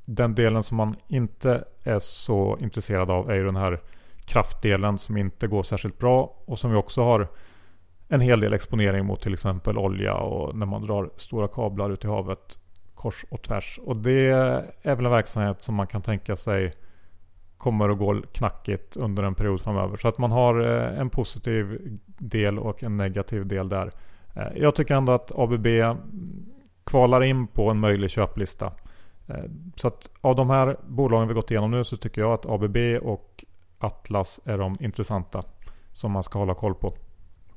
den 0.05 0.35
delen 0.35 0.63
som 0.63 0.77
man 0.77 0.95
inte 1.07 1.63
är 1.83 1.99
så 1.99 2.57
intresserad 2.61 3.11
av 3.11 3.29
är 3.29 3.35
ju 3.35 3.45
den 3.45 3.55
här 3.55 3.79
kraftdelen 4.25 4.97
som 4.97 5.17
inte 5.17 5.47
går 5.47 5.63
särskilt 5.63 5.99
bra 5.99 6.35
och 6.45 6.59
som 6.59 6.71
vi 6.71 6.77
också 6.77 7.03
har 7.03 7.27
en 8.07 8.21
hel 8.21 8.39
del 8.39 8.53
exponering 8.53 9.05
mot 9.05 9.21
till 9.21 9.33
exempel 9.33 9.77
olja 9.77 10.15
och 10.15 10.55
när 10.55 10.65
man 10.65 10.81
drar 10.81 11.09
stora 11.17 11.47
kablar 11.47 11.89
ut 11.89 12.03
i 12.03 12.07
havet 12.07 12.59
kors 13.01 13.25
och 13.29 13.41
tvärs. 13.41 13.79
Och 13.83 13.95
det 13.95 14.29
är 14.81 14.95
väl 14.95 15.05
en 15.05 15.11
verksamhet 15.11 15.61
som 15.61 15.75
man 15.75 15.87
kan 15.87 16.01
tänka 16.01 16.35
sig 16.35 16.73
kommer 17.57 17.89
att 17.89 17.97
gå 17.97 18.21
knackigt 18.31 18.97
under 18.97 19.23
en 19.23 19.35
period 19.35 19.61
framöver. 19.61 19.97
Så 19.97 20.07
att 20.07 20.17
man 20.17 20.31
har 20.31 20.61
eh, 20.61 20.99
en 20.99 21.09
positiv 21.09 21.97
del 22.17 22.59
och 22.59 22.83
en 22.83 22.97
negativ 22.97 23.45
del 23.45 23.69
där. 23.69 23.91
Eh, 24.35 24.47
jag 24.55 24.75
tycker 24.75 24.95
ändå 24.95 25.11
att 25.11 25.31
ABB 25.35 25.67
kvalar 26.83 27.23
in 27.23 27.47
på 27.47 27.69
en 27.69 27.79
möjlig 27.79 28.09
köplista. 28.09 28.73
Eh, 29.27 29.43
så 29.75 29.87
att 29.87 30.09
av 30.21 30.35
de 30.35 30.49
här 30.49 30.77
bolagen 30.87 31.27
vi 31.27 31.33
gått 31.33 31.51
igenom 31.51 31.71
nu 31.71 31.83
så 31.83 31.97
tycker 31.97 32.21
jag 32.21 32.31
att 32.33 32.45
ABB 32.45 32.77
och 33.01 33.45
Atlas 33.79 34.39
är 34.45 34.57
de 34.57 34.75
intressanta 34.79 35.43
som 35.93 36.11
man 36.11 36.23
ska 36.23 36.39
hålla 36.39 36.53
koll 36.53 36.75
på. 36.75 36.93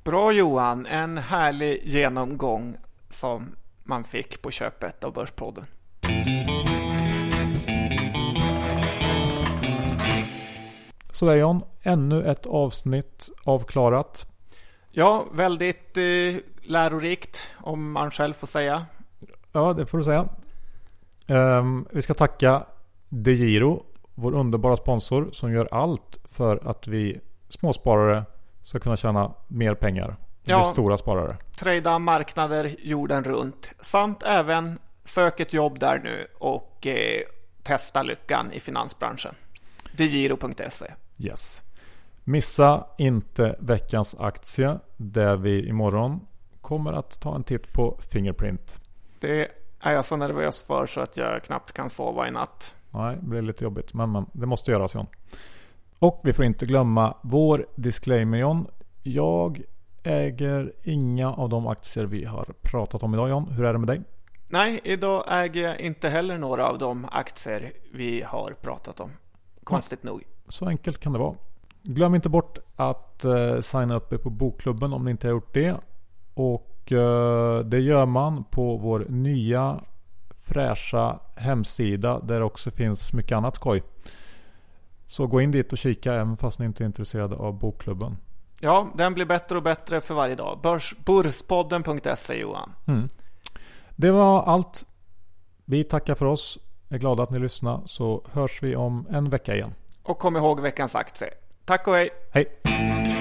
Bra 0.04 0.33
Johan, 0.33 0.87
en 0.87 1.18
härlig 1.18 1.80
genomgång 1.85 2.76
som 3.09 3.57
man 3.85 4.05
fick 4.05 4.42
på 4.42 4.51
köpet 4.51 5.05
av 5.05 5.12
Börspodden. 5.12 5.64
Sådär 11.11 11.35
John, 11.35 11.62
ännu 11.83 12.25
ett 12.25 12.47
avsnitt 12.47 13.29
avklarat. 13.44 14.27
Ja, 14.90 15.25
väldigt 15.33 15.97
eh, 15.97 16.37
lärorikt 16.62 17.51
om 17.57 17.92
man 17.92 18.11
själv 18.11 18.33
får 18.33 18.47
säga. 18.47 18.87
Ja, 19.53 19.73
det 19.73 19.87
får 19.87 19.99
du 19.99 20.05
säga. 20.05 20.29
Um, 21.27 21.88
vi 21.90 22.03
ska 22.03 22.14
tacka 22.14 22.66
DeGiro, 23.09 23.83
vår 24.14 24.35
underbara 24.35 24.77
sponsor 24.77 25.29
som 25.33 25.53
gör 25.53 25.68
allt 25.70 26.18
för 26.25 26.68
att 26.68 26.87
vi 26.87 27.20
småsparare 27.49 28.25
ska 28.62 28.79
kunna 28.79 28.97
tjäna 28.97 29.35
mer 29.49 29.75
pengar. 29.75 30.16
Ja, 30.44 30.72
stora 30.72 30.98
sparare. 30.98 31.37
Trada 31.57 31.98
marknader 31.98 32.74
jorden 32.78 33.24
runt 33.24 33.70
samt 33.80 34.22
även 34.22 34.78
sök 35.04 35.40
ett 35.40 35.52
jobb 35.52 35.78
där 35.78 35.98
nu 35.98 36.26
och 36.38 36.87
eh, 36.87 37.22
testa 37.62 38.02
lyckan 38.02 38.52
i 38.52 38.61
finansbranschen. 38.61 39.35
Digiro.se 39.96 40.87
Yes. 41.18 41.62
Missa 42.24 42.87
inte 42.98 43.57
veckans 43.61 44.14
aktie 44.18 44.78
där 44.96 45.37
vi 45.37 45.68
imorgon 45.68 46.20
kommer 46.61 46.92
att 46.92 47.20
ta 47.20 47.35
en 47.35 47.44
titt 47.44 47.72
på 47.72 47.98
Fingerprint. 48.12 48.80
Det 49.20 49.48
är 49.80 49.92
jag 49.92 50.04
så 50.04 50.16
nervös 50.16 50.62
för 50.62 50.87
så 50.87 51.00
att 51.00 51.16
jag 51.16 51.42
knappt 51.42 51.72
kan 51.72 51.90
sova 51.90 52.28
i 52.28 52.30
natt. 52.30 52.76
Nej, 52.90 53.16
det 53.20 53.26
blir 53.26 53.42
lite 53.42 53.64
jobbigt. 53.64 53.94
Men, 53.94 54.12
men 54.12 54.26
det 54.33 54.46
måste 54.46 54.70
göras 54.70 54.94
John. 54.94 55.07
Och 55.98 56.20
vi 56.24 56.33
får 56.33 56.44
inte 56.44 56.66
glömma 56.66 57.16
vår 57.22 57.66
disclaimer 57.74 58.38
John. 58.38 58.66
Jag 59.02 59.62
äger 60.05 60.73
inga 60.83 61.33
av 61.33 61.49
de 61.49 61.67
aktier 61.67 62.05
vi 62.05 62.25
har 62.25 62.45
pratat 62.62 63.03
om 63.03 63.14
idag 63.14 63.29
John. 63.29 63.49
Hur 63.49 63.64
är 63.64 63.73
det 63.73 63.79
med 63.79 63.88
dig? 63.88 64.03
Nej, 64.49 64.81
idag 64.85 65.25
äger 65.29 65.62
jag 65.62 65.81
inte 65.81 66.09
heller 66.09 66.38
några 66.38 66.69
av 66.69 66.79
de 66.79 67.09
aktier 67.11 67.73
vi 67.93 68.23
har 68.23 68.51
pratat 68.62 69.01
om. 69.01 69.11
Konstigt 69.64 69.99
ja, 70.03 70.11
nog. 70.11 70.23
Så 70.49 70.67
enkelt 70.67 70.99
kan 70.99 71.12
det 71.12 71.19
vara. 71.19 71.35
Glöm 71.83 72.14
inte 72.14 72.29
bort 72.29 72.59
att 72.77 73.25
eh, 73.25 73.61
signa 73.61 73.95
upp 73.95 74.12
er 74.12 74.19
på 74.19 74.31
Bokklubben 74.31 74.93
om 74.93 75.05
ni 75.05 75.11
inte 75.11 75.27
har 75.27 75.33
gjort 75.33 75.55
det. 75.55 75.77
Och 76.35 76.93
eh, 76.93 77.59
det 77.59 77.81
gör 77.81 78.07
man 78.07 78.45
på 78.45 78.77
vår 78.77 79.07
nya 79.09 79.81
fräscha 80.43 81.21
hemsida 81.35 82.21
där 82.21 82.38
det 82.38 82.45
också 82.45 82.71
finns 82.71 83.12
mycket 83.12 83.37
annat 83.37 83.57
skoj. 83.57 83.83
Så 85.07 85.27
gå 85.27 85.40
in 85.40 85.51
dit 85.51 85.73
och 85.73 85.79
kika 85.79 86.14
även 86.14 86.37
fast 86.37 86.59
ni 86.59 86.67
inte 86.67 86.85
är 86.85 86.87
intresserade 86.87 87.37
av 87.37 87.59
Bokklubben. 87.59 88.17
Ja, 88.64 88.88
den 88.94 89.14
blir 89.14 89.24
bättre 89.24 89.57
och 89.57 89.62
bättre 89.62 90.00
för 90.00 90.14
varje 90.14 90.35
dag. 90.35 90.59
Börspodden.se 91.05 92.35
Johan. 92.35 92.72
Mm. 92.87 93.09
Det 93.96 94.11
var 94.11 94.42
allt. 94.42 94.85
Vi 95.64 95.85
tackar 95.85 96.14
för 96.14 96.27
oss. 96.27 96.59
Är 96.88 96.98
glada 96.98 97.22
att 97.22 97.31
ni 97.31 97.38
lyssnade 97.38 97.83
så 97.87 98.24
hörs 98.33 98.62
vi 98.62 98.77
om 98.77 99.07
en 99.11 99.31
vecka 99.31 99.55
igen. 99.55 99.74
Och 100.03 100.18
kom 100.18 100.37
ihåg 100.37 100.61
veckans 100.61 100.94
aktie. 100.94 101.29
Tack 101.64 101.88
och 101.88 101.94
hej. 101.94 102.11
Hej. 102.33 103.13